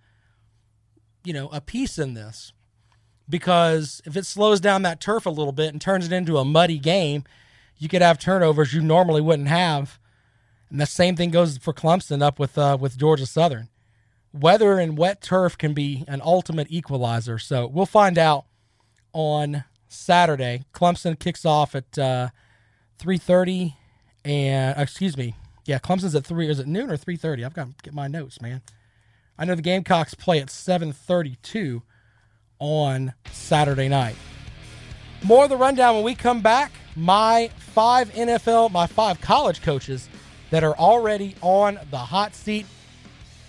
[1.23, 2.53] you know, a piece in this
[3.33, 6.45] because if it slows down that turf a little bit and turns it into a
[6.45, 7.23] muddy game,
[7.79, 9.97] you could have turnovers you normally wouldn't have.
[10.69, 13.69] And the same thing goes for Clemson up with uh, with Georgia Southern.
[14.33, 17.39] Weather and wet turf can be an ultimate equalizer.
[17.39, 18.45] So we'll find out
[19.13, 20.65] on Saturday.
[20.71, 22.29] Clemson kicks off at uh,
[22.99, 23.77] three thirty,
[24.23, 25.33] and excuse me,
[25.65, 26.47] yeah, Clemson's at three.
[26.49, 27.43] Is it noon or three thirty?
[27.43, 28.61] I've got to get my notes, man.
[29.39, 31.81] I know the Gamecocks play at seven thirty-two
[32.63, 34.15] on Saturday night.
[35.21, 36.71] More of the rundown when we come back.
[36.95, 40.07] My five NFL, my five college coaches
[40.49, 42.65] that are already on the hot seat.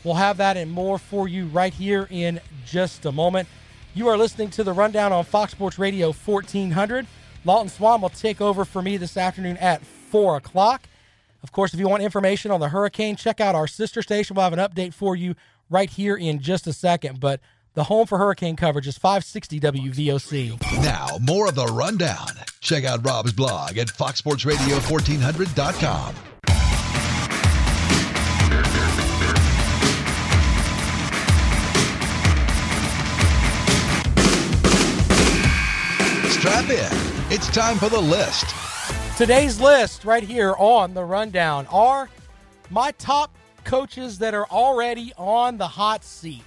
[0.03, 3.49] We'll have that and more for you right here in just a moment.
[3.95, 7.07] You are listening to the rundown on Fox Sports Radio 1400.
[7.45, 10.89] Lawton Swan will take over for me this afternoon at 4 o'clock.
[11.45, 14.35] Of course, if you want information on the hurricane, check out our sister station.
[14.35, 15.37] We'll have an update for you
[15.71, 17.21] right here in just a second.
[17.21, 17.41] But
[17.75, 20.83] the home for hurricane coverage is 560 WVOC.
[20.83, 22.29] Now, more of the rundown.
[22.61, 26.15] Check out Rob's blog at foxsportsradio1400.com.
[36.31, 36.89] Strap in.
[37.33, 38.47] It's time for the list.
[39.17, 42.09] Today's list right here on the rundown are
[42.71, 43.35] my top
[43.65, 46.45] coaches that are already on the hot seat.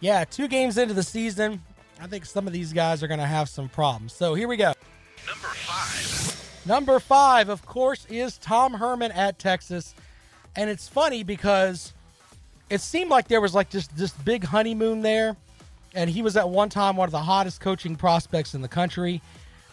[0.00, 1.62] Yeah, two games into the season,
[2.00, 4.12] I think some of these guys are going to have some problems.
[4.12, 4.72] So here we go.
[5.26, 6.66] Number five.
[6.66, 9.94] Number five, of course, is Tom Herman at Texas.
[10.56, 11.92] And it's funny because
[12.70, 15.36] it seemed like there was like just this big honeymoon there.
[15.94, 19.22] And he was at one time one of the hottest coaching prospects in the country.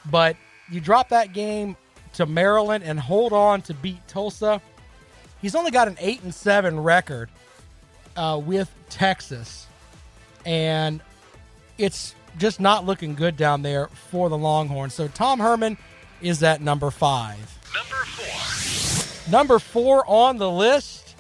[0.10, 0.36] But
[0.72, 1.76] you drop that game
[2.14, 4.62] to Maryland and hold on to beat Tulsa.
[5.42, 7.30] He's only got an eight and seven record
[8.16, 9.66] uh, with Texas,
[10.46, 11.02] and
[11.78, 14.94] it's just not looking good down there for the Longhorns.
[14.94, 15.78] So Tom Herman
[16.22, 17.60] is at number five.
[17.74, 19.32] Number four.
[19.32, 21.16] Number four on the list,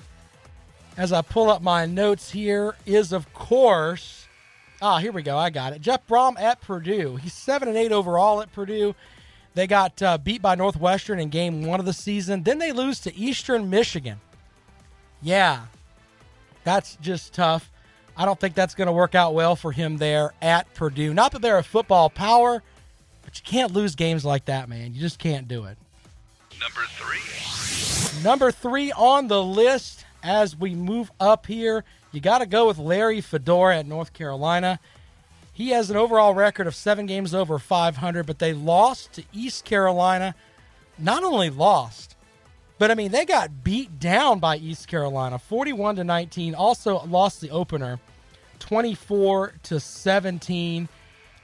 [0.97, 4.27] as I pull up my notes here, is of course.
[4.81, 5.37] Ah, here we go.
[5.37, 5.81] I got it.
[5.81, 7.15] Jeff Brohm at Purdue.
[7.17, 8.95] He's seven and eight overall at Purdue.
[9.53, 12.43] They got uh, beat by Northwestern in game one of the season.
[12.43, 14.19] Then they lose to Eastern Michigan.
[15.21, 15.65] Yeah,
[16.63, 17.69] that's just tough.
[18.21, 21.11] I don't think that's going to work out well for him there at Purdue.
[21.11, 22.61] Not that they're a football power,
[23.23, 24.93] but you can't lose games like that, man.
[24.93, 25.75] You just can't do it.
[26.59, 28.23] Number three.
[28.23, 32.77] Number three on the list as we move up here, you got to go with
[32.77, 34.79] Larry Fedora at North Carolina.
[35.51, 39.65] He has an overall record of seven games over 500, but they lost to East
[39.65, 40.35] Carolina.
[40.99, 42.15] Not only lost,
[42.77, 46.53] but I mean, they got beat down by East Carolina 41 to 19.
[46.53, 47.99] Also lost the opener
[48.61, 50.87] 24 to 17.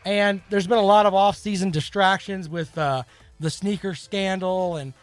[0.05, 3.03] And there's been a lot of offseason distractions with uh,
[3.39, 4.77] the sneaker scandal.
[4.77, 4.93] And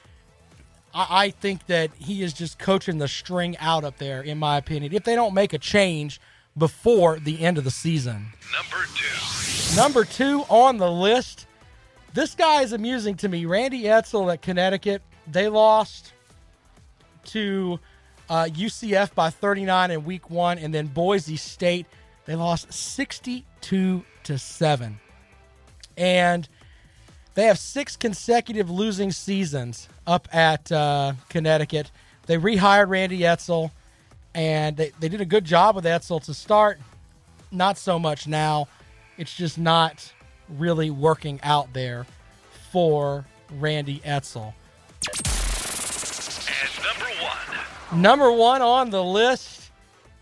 [0.94, 4.57] I-, I think that he is just coaching the string out up there, in my
[4.57, 6.20] opinion, if they don't make a change
[6.57, 8.33] before the end of the season.
[8.55, 9.77] Number two.
[9.77, 11.46] Number two on the list.
[12.14, 13.44] This guy is amusing to me.
[13.44, 15.03] Randy Edsall at Connecticut.
[15.27, 16.12] They lost
[17.27, 17.81] to
[18.29, 21.87] uh, UCF by 39 in week one, and then Boise State.
[22.27, 24.99] They lost 62 to 7.
[25.97, 26.49] And
[27.35, 31.91] they have six consecutive losing seasons up at uh, Connecticut.
[32.27, 33.71] They rehired Randy Edsall,
[34.35, 36.79] and they, they did a good job with Edsall to start.
[37.51, 38.69] Not so much now.
[39.19, 40.13] It's just not
[40.48, 42.07] really working out there
[42.71, 43.25] for
[43.59, 44.55] Randy Edsall.
[46.48, 48.03] And number one.
[48.03, 49.71] Number one on the list,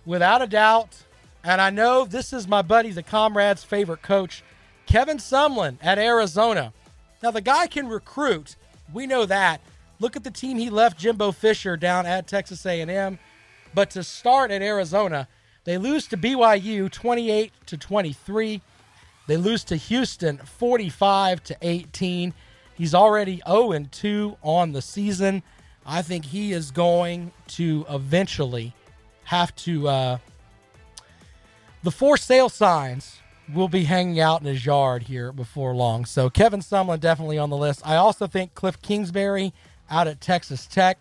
[0.04, 1.01] without a doubt,
[1.44, 4.42] and I know this is my buddy, the comrade's favorite coach,
[4.86, 6.72] Kevin Sumlin at Arizona.
[7.22, 8.56] Now the guy can recruit.
[8.92, 9.60] We know that.
[10.00, 13.18] Look at the team he left Jimbo Fisher down at Texas A&M.
[13.74, 15.28] But to start at Arizona,
[15.64, 18.60] they lose to BYU 28 to 23.
[19.28, 22.34] They lose to Houston 45 to 18.
[22.74, 25.42] He's already 0 and 2 on the season.
[25.86, 28.74] I think he is going to eventually
[29.24, 29.88] have to.
[29.88, 30.18] Uh,
[31.82, 33.20] the for sale signs
[33.52, 36.04] will be hanging out in his yard here before long.
[36.04, 37.86] So Kevin Sumlin definitely on the list.
[37.86, 39.52] I also think Cliff Kingsbury
[39.90, 40.98] out at Texas Tech.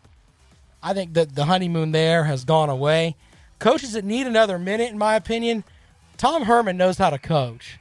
[0.84, 3.15] I think that the honeymoon there has gone away.
[3.59, 5.63] Coaches that need another minute, in my opinion,
[6.17, 7.79] Tom Herman knows how to coach.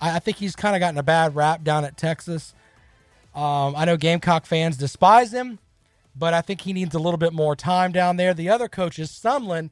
[0.00, 2.54] I, I think he's kind of gotten a bad rap down at Texas.
[3.34, 5.58] Um, I know Gamecock fans despise him,
[6.14, 8.34] but I think he needs a little bit more time down there.
[8.34, 9.70] The other coaches, Sumlin,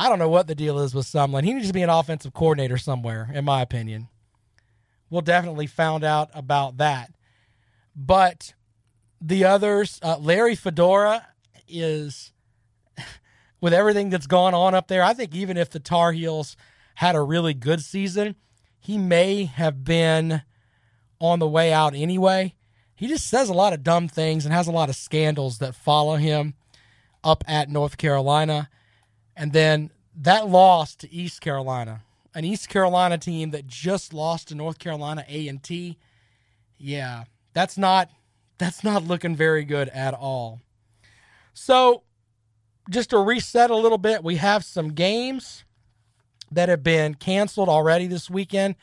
[0.00, 1.42] I don't know what the deal is with Sumlin.
[1.42, 4.06] He needs to be an offensive coordinator somewhere, in my opinion.
[5.10, 7.10] We'll definitely found out about that.
[7.96, 8.54] But
[9.20, 11.26] the others, uh, Larry Fedora
[11.66, 12.32] is
[13.60, 15.02] with everything that's gone on up there.
[15.02, 16.56] I think even if the Tar Heels
[16.94, 18.36] had a really good season,
[18.78, 20.42] he may have been
[21.20, 22.54] on the way out anyway.
[22.94, 25.74] He just says a lot of dumb things and has a lot of scandals that
[25.74, 26.54] follow him
[27.24, 28.70] up at North Carolina.
[29.38, 32.02] And then that loss to East Carolina,
[32.34, 35.96] an East Carolina team that just lost to North Carolina A&T.
[36.76, 37.24] Yeah,
[37.54, 38.10] that's not
[38.58, 40.60] that's not looking very good at all.
[41.54, 42.02] So,
[42.90, 45.64] just to reset a little bit, we have some games
[46.50, 48.74] that have been canceled already this weekend,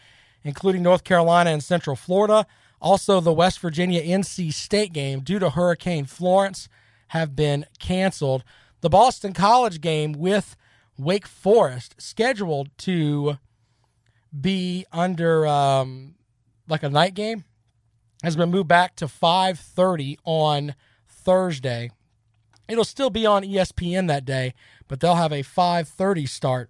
[0.44, 2.46] including North Carolina and Central Florida.
[2.82, 6.70] Also, the West Virginia NC State game, due to Hurricane Florence,
[7.08, 8.44] have been canceled.
[8.86, 10.56] The Boston College game with
[10.96, 13.40] Wake Forest, scheduled to
[14.40, 16.14] be under um,
[16.68, 17.46] like a night game,
[18.22, 20.76] has been moved back to 5:30 on
[21.08, 21.90] Thursday.
[22.68, 24.54] It'll still be on ESPN that day,
[24.88, 26.70] but they'll have a 5:30 start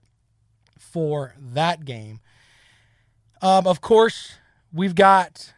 [0.80, 2.22] for that game.
[3.42, 4.36] Um, of course,
[4.72, 5.54] we've got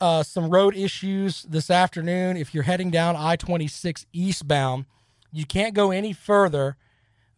[0.00, 2.36] uh, some road issues this afternoon.
[2.36, 4.86] If you're heading down I 26 eastbound,
[5.32, 6.76] you can't go any further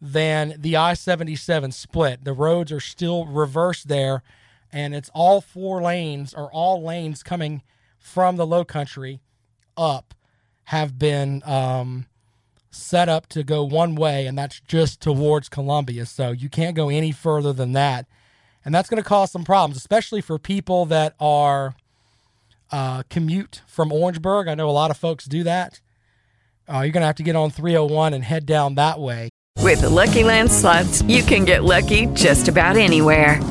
[0.01, 2.23] than the I 77 split.
[2.23, 4.23] The roads are still reversed there,
[4.71, 7.61] and it's all four lanes or all lanes coming
[7.99, 9.21] from the low country
[9.77, 10.13] up
[10.65, 12.07] have been um,
[12.71, 16.05] set up to go one way, and that's just towards Columbia.
[16.05, 18.07] So you can't go any further than that.
[18.63, 21.75] And that's going to cause some problems, especially for people that are
[22.71, 24.47] uh, commute from Orangeburg.
[24.47, 25.81] I know a lot of folks do that.
[26.71, 29.29] Uh, you're going to have to get on 301 and head down that way.
[29.59, 33.41] With the Lucky Land slots, you can get lucky just about anywhere.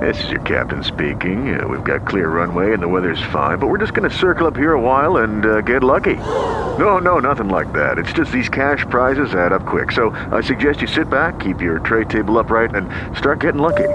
[0.00, 1.58] This is your captain speaking.
[1.58, 4.46] Uh, we've got clear runway and the weather's fine, but we're just going to circle
[4.46, 6.16] up here a while and uh, get lucky.
[6.16, 7.98] No, no, nothing like that.
[7.98, 9.92] It's just these cash prizes add up quick.
[9.92, 13.88] So I suggest you sit back, keep your tray table upright, and start getting lucky.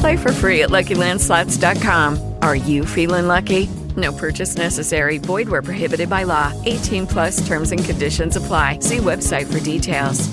[0.00, 2.34] Play for free at LuckyLandSlots.com.
[2.40, 3.68] Are you feeling lucky?
[3.96, 5.18] No purchase necessary.
[5.18, 6.52] Void where prohibited by law.
[6.64, 8.78] 18 plus terms and conditions apply.
[8.80, 10.28] See website for details.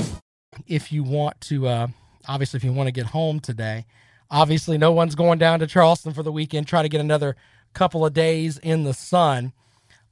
[0.67, 1.87] If you want to, uh,
[2.27, 3.85] obviously, if you want to get home today,
[4.29, 6.67] obviously, no one's going down to Charleston for the weekend.
[6.67, 7.35] Try to get another
[7.73, 9.53] couple of days in the sun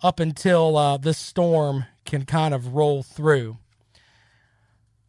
[0.01, 3.57] up until uh, this storm can kind of roll through.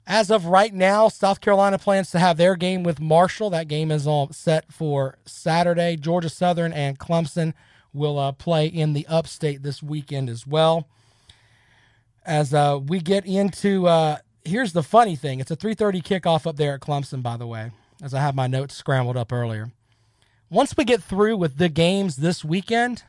[0.07, 3.51] As of right now, South Carolina plans to have their game with Marshall.
[3.51, 5.97] That game is all set for Saturday.
[5.97, 7.55] Georgia Southern and Clemson
[7.93, 10.88] will uh, play in the upstate this weekend as well.
[12.24, 16.57] As uh, we get into, uh, here's the funny thing: it's a 3:30 kickoff up
[16.57, 17.22] there at Clemson.
[17.22, 17.70] By the way,
[18.03, 19.72] as I have my notes scrambled up earlier.
[20.51, 23.05] Once we get through with the games this weekend,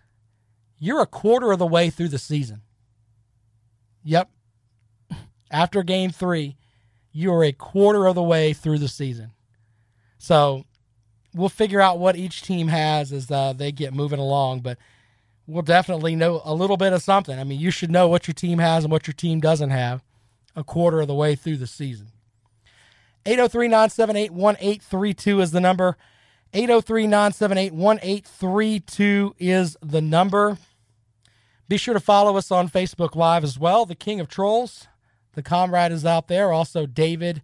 [0.77, 2.61] you're a quarter of the way through the season.
[4.03, 4.29] Yep.
[5.51, 6.55] After game three,
[7.11, 9.31] you're a quarter of the way through the season.
[10.17, 10.65] So
[11.33, 14.77] we'll figure out what each team has as uh, they get moving along, but
[15.47, 17.37] we'll definitely know a little bit of something.
[17.39, 20.03] I mean, you should know what your team has and what your team doesn't have
[20.55, 22.07] a quarter of the way through the season.
[23.25, 25.97] 803 978 1832 is the number.
[26.53, 30.57] 803 978 1832 is the number.
[31.67, 33.85] Be sure to follow us on Facebook Live as well.
[33.85, 34.87] The King of Trolls,
[35.33, 36.51] the comrade is out there.
[36.51, 37.41] Also, David.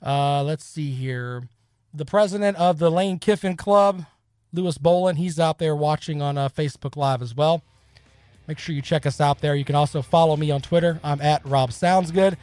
[0.00, 1.48] Uh, let's see here.
[1.92, 4.04] The president of the Lane Kiffin Club,
[4.52, 7.62] Lewis Bolin, he's out there watching on uh, Facebook Live as well.
[8.46, 9.54] Make sure you check us out there.
[9.54, 11.00] You can also follow me on Twitter.
[11.02, 12.36] I'm at Rob Sounds Good.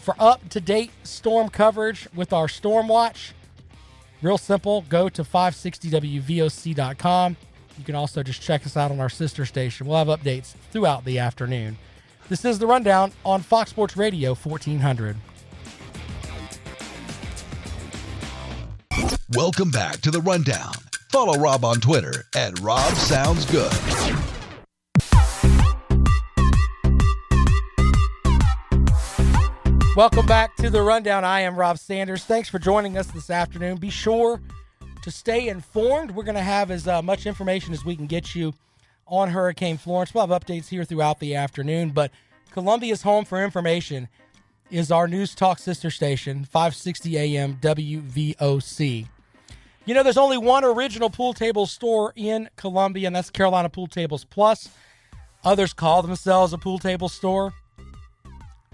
[0.00, 3.32] For up to date storm coverage with our Storm Watch,
[4.20, 7.36] real simple go to 560wvoc.com.
[7.78, 9.86] You can also just check us out on our sister station.
[9.86, 11.78] We'll have updates throughout the afternoon.
[12.28, 15.16] This is the Rundown on Fox Sports Radio 1400.
[19.34, 20.74] Welcome back to the Rundown.
[21.08, 23.72] Follow Rob on Twitter at Rob Sounds Good.
[29.96, 31.24] Welcome back to the rundown.
[31.24, 32.24] I am Rob Sanders.
[32.24, 33.78] Thanks for joining us this afternoon.
[33.78, 34.42] Be sure
[35.02, 36.10] to stay informed.
[36.10, 38.52] We're going to have as uh, much information as we can get you
[39.06, 40.12] on Hurricane Florence.
[40.12, 42.10] We'll have updates here throughout the afternoon, but
[42.50, 44.08] Columbia's home for information
[44.70, 49.08] is our News Talk sister station, 560 AM WVOC.
[49.84, 53.88] You know, there's only one original pool table store in Columbia, and that's Carolina Pool
[53.88, 54.68] Tables Plus.
[55.44, 57.52] Others call themselves a pool table store,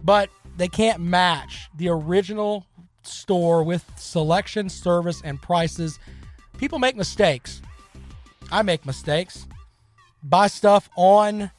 [0.04, 0.28] but
[0.59, 2.66] they can't match the original
[3.02, 5.98] store with selection, service, and prices.
[6.59, 7.62] People make mistakes.
[8.50, 9.46] I make mistakes.
[10.22, 11.50] Buy stuff on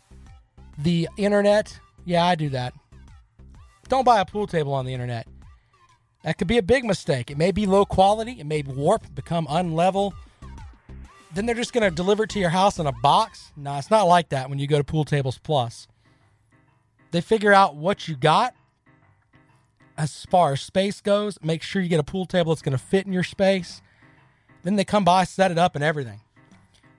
[0.78, 1.80] the internet.
[2.06, 2.76] Yeah, I do that.
[3.88, 5.28] Don't buy a pool table on the internet.
[6.24, 7.32] That could be a big mistake.
[7.32, 10.14] It may be low quality, it may warp, become unlevel.
[11.34, 13.52] Then they're just going to deliver it to your house in a box.
[13.56, 15.88] No, it's not like that when you go to Pool Tables Plus.
[17.12, 18.54] They figure out what you got
[19.98, 21.38] as far as space goes.
[21.42, 23.82] Make sure you get a pool table that's going to fit in your space.
[24.64, 26.22] Then they come by, set it up, and everything.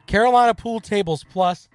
[0.06, 1.68] Carolina Pool Tables Plus,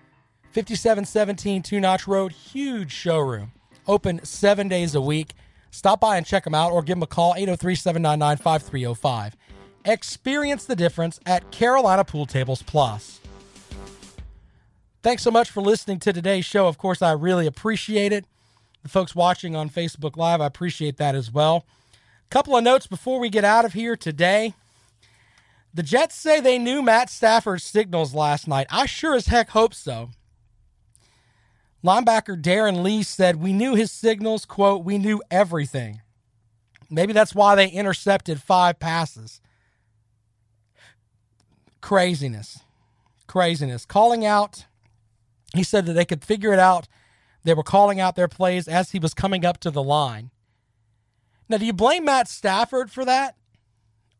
[0.51, 3.51] 5717 Two Notch Road, huge showroom.
[3.87, 5.33] Open seven days a week.
[5.75, 9.35] Stop by and check them out or give them a call, 803 799 5305.
[9.83, 13.19] Experience the difference at Carolina Pool Tables Plus.
[15.03, 16.67] Thanks so much for listening to today's show.
[16.67, 18.25] Of course, I really appreciate it.
[18.83, 21.65] The folks watching on Facebook Live, I appreciate that as well.
[21.93, 24.53] A Couple of notes before we get out of here today.
[25.73, 28.67] The Jets say they knew Matt Stafford's signals last night.
[28.71, 30.11] I sure as heck hope so.
[31.85, 36.01] Linebacker Darron Lee said, We knew his signals, quote, we knew everything.
[36.89, 39.39] Maybe that's why they intercepted five passes.
[41.81, 42.59] Craziness.
[43.27, 43.85] Craziness.
[43.85, 44.65] Calling out,
[45.53, 46.87] he said that they could figure it out.
[47.43, 50.31] They were calling out their plays as he was coming up to the line.
[51.47, 53.35] Now, do you blame Matt Stafford for that?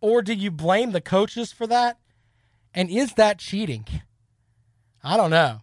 [0.01, 1.97] Or do you blame the coaches for that?
[2.75, 3.85] And is that cheating?
[5.03, 5.61] I don't know.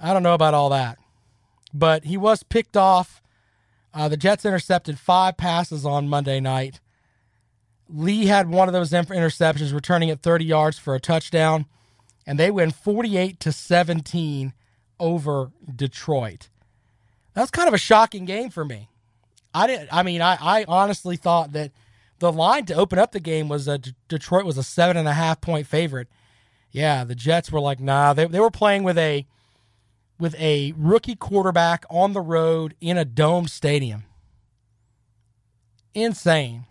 [0.00, 0.98] I don't know about all that.
[1.72, 3.22] But he was picked off.
[3.92, 6.80] Uh, the Jets intercepted five passes on Monday night.
[7.88, 11.66] Lee had one of those interceptions, returning at 30 yards for a touchdown,
[12.26, 14.52] and they win 48 to 17
[14.98, 16.48] over Detroit.
[17.34, 18.88] That's kind of a shocking game for me.
[19.54, 19.88] I didn't.
[19.92, 21.72] I mean, I, I honestly thought that
[22.18, 23.78] the line to open up the game was a
[24.08, 26.08] Detroit was a seven and a half point favorite.
[26.70, 28.12] Yeah, the Jets were like, nah.
[28.12, 29.26] They they were playing with a
[30.18, 34.04] with a rookie quarterback on the road in a dome stadium.
[35.94, 36.64] Insane.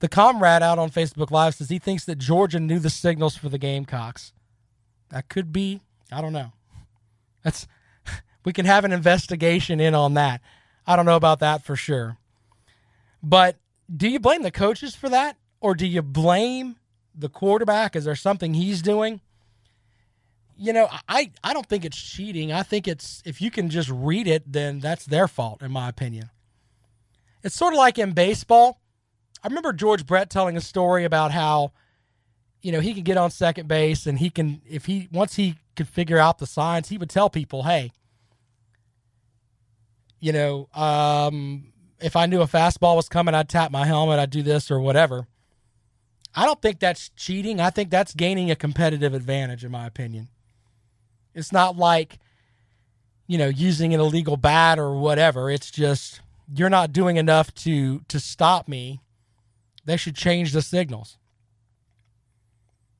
[0.00, 3.48] The comrade out on Facebook Live says he thinks that Georgia knew the signals for
[3.48, 4.32] the Gamecocks.
[5.10, 5.80] That could be.
[6.12, 6.52] I don't know.
[7.42, 7.66] That's
[8.44, 10.40] we can have an investigation in on that.
[10.86, 12.16] I don't know about that for sure.
[13.22, 13.56] But
[13.94, 15.36] do you blame the coaches for that?
[15.60, 16.76] Or do you blame
[17.14, 17.96] the quarterback?
[17.96, 19.20] Is there something he's doing?
[20.60, 22.52] You know, I, I don't think it's cheating.
[22.52, 25.88] I think it's if you can just read it, then that's their fault, in my
[25.88, 26.30] opinion.
[27.44, 28.80] It's sort of like in baseball.
[29.42, 31.70] I remember George Brett telling a story about how,
[32.60, 35.54] you know, he can get on second base and he can, if he, once he
[35.76, 37.92] could figure out the signs, he would tell people, hey,
[40.18, 44.30] you know, um, if I knew a fastball was coming, I'd tap my helmet, I'd
[44.30, 45.28] do this or whatever.
[46.34, 47.60] I don't think that's cheating.
[47.60, 50.28] I think that's gaining a competitive advantage, in my opinion.
[51.38, 52.18] It's not like,
[53.28, 55.50] you know, using an illegal bat or whatever.
[55.50, 56.20] It's just
[56.52, 59.00] you're not doing enough to to stop me.
[59.84, 61.16] They should change the signals.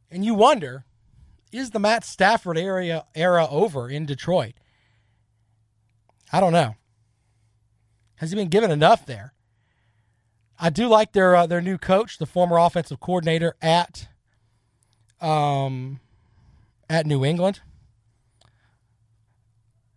[0.08, 0.84] And you wonder,
[1.50, 4.54] is the Matt Stafford area era over in Detroit?
[6.32, 6.76] I don't know.
[8.16, 9.34] Has he been given enough there?
[10.60, 14.06] I do like their uh, their new coach, the former offensive coordinator at
[15.20, 15.98] um
[16.88, 17.62] at New England.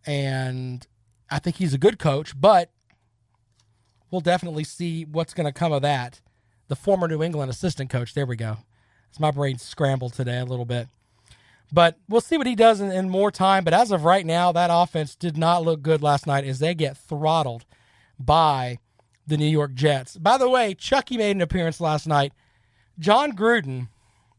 [0.05, 0.85] And
[1.29, 2.69] I think he's a good coach, but
[4.09, 6.21] we'll definitely see what's going to come of that.
[6.67, 8.13] The former New England assistant coach.
[8.13, 8.57] There we go.
[9.09, 10.87] It's my brain scrambled today a little bit.
[11.71, 13.63] But we'll see what he does in, in, more time.
[13.63, 16.73] But as of right now, that offense did not look good last night as they
[16.73, 17.65] get throttled
[18.19, 18.79] by
[19.25, 20.17] the New York Jets.
[20.17, 22.33] By the way, Chucky made an appearance last night.
[22.99, 23.87] Jon Gruden,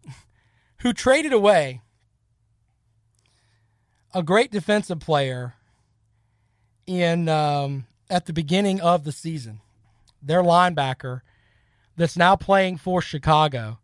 [0.81, 1.81] who traded away
[4.15, 5.55] a great defensive player
[6.87, 9.61] in um, at the beginning of the season,
[10.23, 11.23] their linebacker
[11.97, 13.79] that's now playing for Chicago.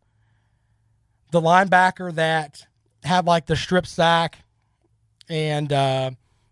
[1.30, 2.66] The linebacker that
[3.04, 4.38] had like the strip sack
[5.28, 6.10] and uh,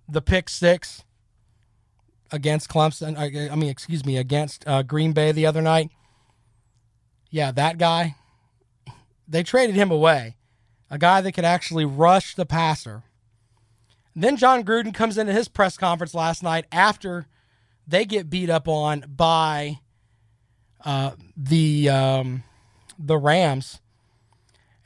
[0.09, 1.05] the pick six
[2.31, 3.17] against Clemson.
[3.17, 5.91] I, I mean, excuse me, against uh, Green Bay the other night.
[7.31, 8.17] Yeah, that guy.
[9.29, 10.37] They traded him away,
[10.89, 13.03] a guy that could actually rush the passer.
[14.19, 17.27] Then Jon Gruden comes into his press conference last night after
[17.87, 19.81] they get beat up on by
[20.83, 22.43] uh, the um,
[22.99, 23.83] the Rams,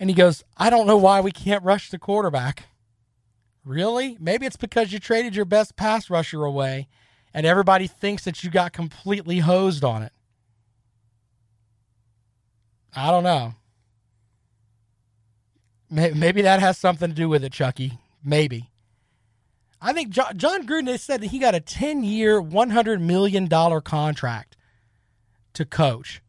[0.01, 2.65] and he goes, "I don't know why we can't rush the quarterback."
[3.65, 4.17] Really?
[4.19, 6.89] Maybe it's because you traded your best pass rusher away,
[7.33, 10.13] and everybody thinks that you got completely hosed on it.
[12.97, 13.55] I don't know.
[15.89, 17.99] Maybe that has something to do with it, Chucky.
[18.25, 18.71] Maybe.
[19.81, 24.57] I think Jon, Jon Gruden said that he got a 10 year, $100 million contract
[25.55, 26.21] to coach.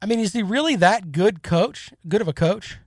[0.00, 1.90] I mean, is he really that good coach?
[2.06, 2.78] Good of a coach?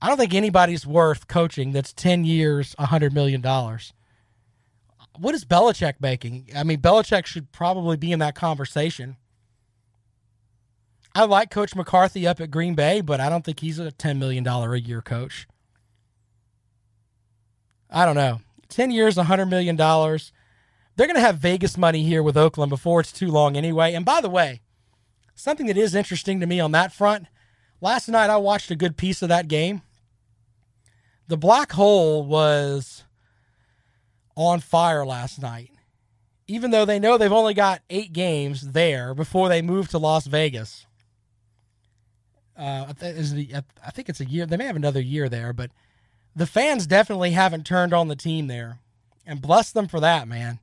[0.00, 3.42] I don't think anybody's worth coaching that's 10 years, $100 million.
[5.18, 6.50] What is Belichick making?
[6.54, 9.16] I mean, Belichick should probably be in that conversation.
[11.14, 14.18] I like Coach McCarthy up at Green Bay, but I don't think he's a $10
[14.18, 15.48] million a year coach.
[17.96, 18.42] I don't know.
[18.68, 19.74] 10 years, $100 million.
[19.74, 23.94] They're going to have Vegas money here with Oakland before it's too long anyway.
[23.94, 24.60] And by the way,
[25.34, 27.26] something that is interesting to me on that front
[27.80, 29.80] last night I watched a good piece of that game.
[31.28, 33.04] The black hole was
[34.36, 35.70] on fire last night.
[36.46, 40.26] Even though they know they've only got eight games there before they move to Las
[40.26, 40.84] Vegas.
[42.58, 44.44] Uh, I think it's a year.
[44.44, 45.70] They may have another year there, but
[46.36, 48.78] the fans definitely haven't turned on the team there.
[49.26, 50.60] And bless them for that, man.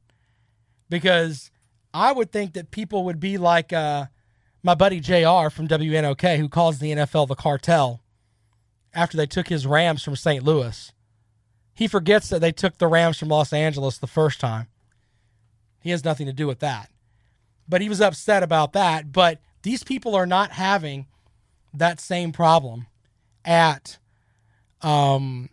[0.87, 1.51] Because
[1.93, 4.05] I would think that people would be like uh,
[4.61, 8.01] my buddy JR from WNOK, who calls the NFL the cartel
[8.93, 10.43] after they took his Rams from St.
[10.43, 10.93] Louis.
[11.73, 14.67] He forgets that they took the Rams from Los Angeles the first time.
[15.81, 16.89] He has nothing to do with that.
[17.67, 19.11] But he was upset about that.
[19.11, 21.07] But these people are not having
[21.73, 22.85] that same problem
[23.43, 23.97] at
[24.81, 25.49] um,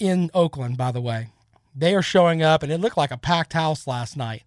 [0.00, 1.28] in Oakland, by the way.
[1.74, 4.42] They are showing up, and it looked like a packed house last night.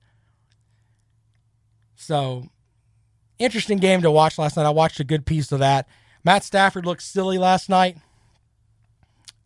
[1.96, 2.50] So,
[3.40, 4.66] interesting game to watch last night.
[4.66, 5.88] I watched a good piece of that.
[6.24, 7.98] Matt Stafford looked silly last night.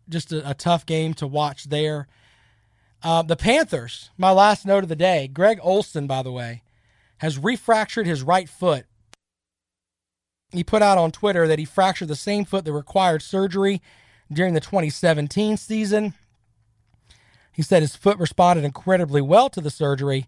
[0.10, 2.08] Just a, a tough game to watch there.
[3.04, 5.28] Uh, the Panthers, my last note of the day.
[5.28, 6.64] Greg Olsen, by the way,
[7.20, 8.86] has refractured his right foot.
[10.52, 13.82] He put out on Twitter that he fractured the same foot that required surgery
[14.32, 16.14] during the 2017 season.
[17.52, 20.28] He said his foot responded incredibly well to the surgery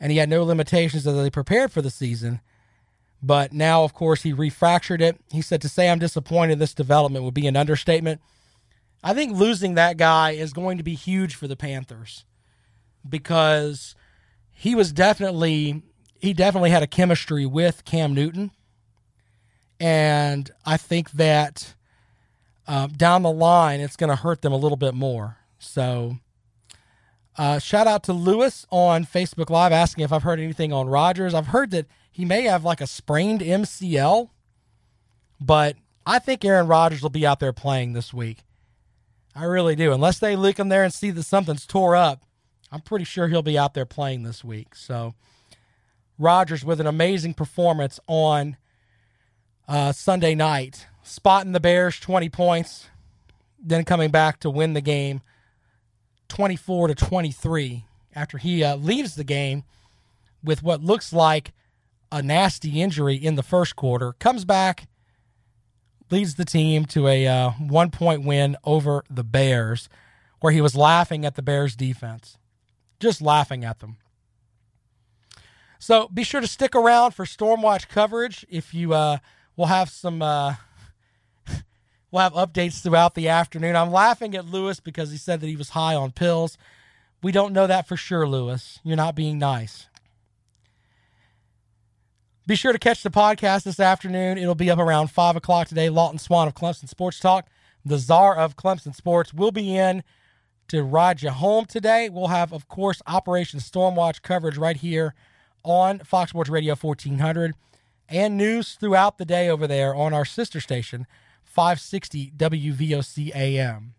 [0.00, 2.40] and he had no limitations as he prepared for the season.
[3.22, 5.20] But now, of course, he refractured it.
[5.30, 8.20] He said to say I'm disappointed this development would be an understatement.
[9.04, 12.24] I think losing that guy is going to be huge for the Panthers
[13.06, 13.94] because
[14.50, 15.82] he was definitely
[16.18, 18.50] he definitely had a chemistry with Cam Newton.
[19.78, 21.74] And I think that
[22.70, 25.38] uh, down the line, it's going to hurt them a little bit more.
[25.58, 26.18] So,
[27.36, 31.34] uh, shout out to Lewis on Facebook Live asking if I've heard anything on Rodgers.
[31.34, 34.30] I've heard that he may have like a sprained MCL,
[35.40, 38.38] but I think Aaron Rodgers will be out there playing this week.
[39.34, 39.92] I really do.
[39.92, 42.22] Unless they look him there and see that something's tore up,
[42.70, 44.76] I'm pretty sure he'll be out there playing this week.
[44.76, 45.14] So,
[46.20, 48.56] Rodgers with an amazing performance on
[49.66, 52.88] uh, Sunday night, spotting the Bears 20 points,
[53.62, 55.20] then coming back to win the game
[56.28, 57.84] 24 to 23
[58.14, 59.64] after he uh, leaves the game
[60.42, 61.52] with what looks like
[62.12, 64.88] a nasty injury in the first quarter, comes back,
[66.10, 69.88] leads the team to a uh, one point win over the Bears,
[70.40, 72.38] where he was laughing at the Bears defense,
[72.98, 73.96] just laughing at them.
[75.78, 79.18] So be sure to stick around for Stormwatch coverage if you uh,
[79.60, 80.22] We'll have some.
[80.22, 80.54] Uh,
[82.10, 83.76] we'll have updates throughout the afternoon.
[83.76, 86.56] I'm laughing at Lewis because he said that he was high on pills.
[87.22, 88.80] We don't know that for sure, Lewis.
[88.82, 89.88] You're not being nice.
[92.46, 94.38] Be sure to catch the podcast this afternoon.
[94.38, 95.88] It'll be up around 5 o'clock today.
[95.88, 97.46] Lawton Swan of Clemson Sports Talk,
[97.84, 100.02] the czar of Clemson Sports, will be in
[100.68, 102.08] to ride you home today.
[102.08, 105.14] We'll have, of course, Operation Stormwatch coverage right here
[105.62, 107.54] on Fox Sports Radio 1400
[108.08, 111.06] and news throughout the day over there on our sister station,
[111.50, 113.94] 560 WVOC AM.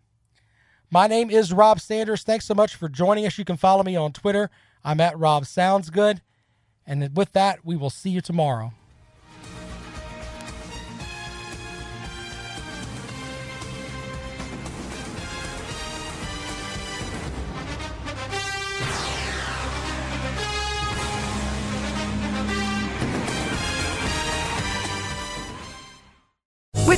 [0.90, 2.22] My name is Rob Sanders.
[2.22, 3.36] Thanks so much for joining us.
[3.36, 4.50] You can follow me on Twitter.
[4.82, 6.22] I'm at Rob Sounds Good.
[6.86, 8.72] And with that, we will see you tomorrow.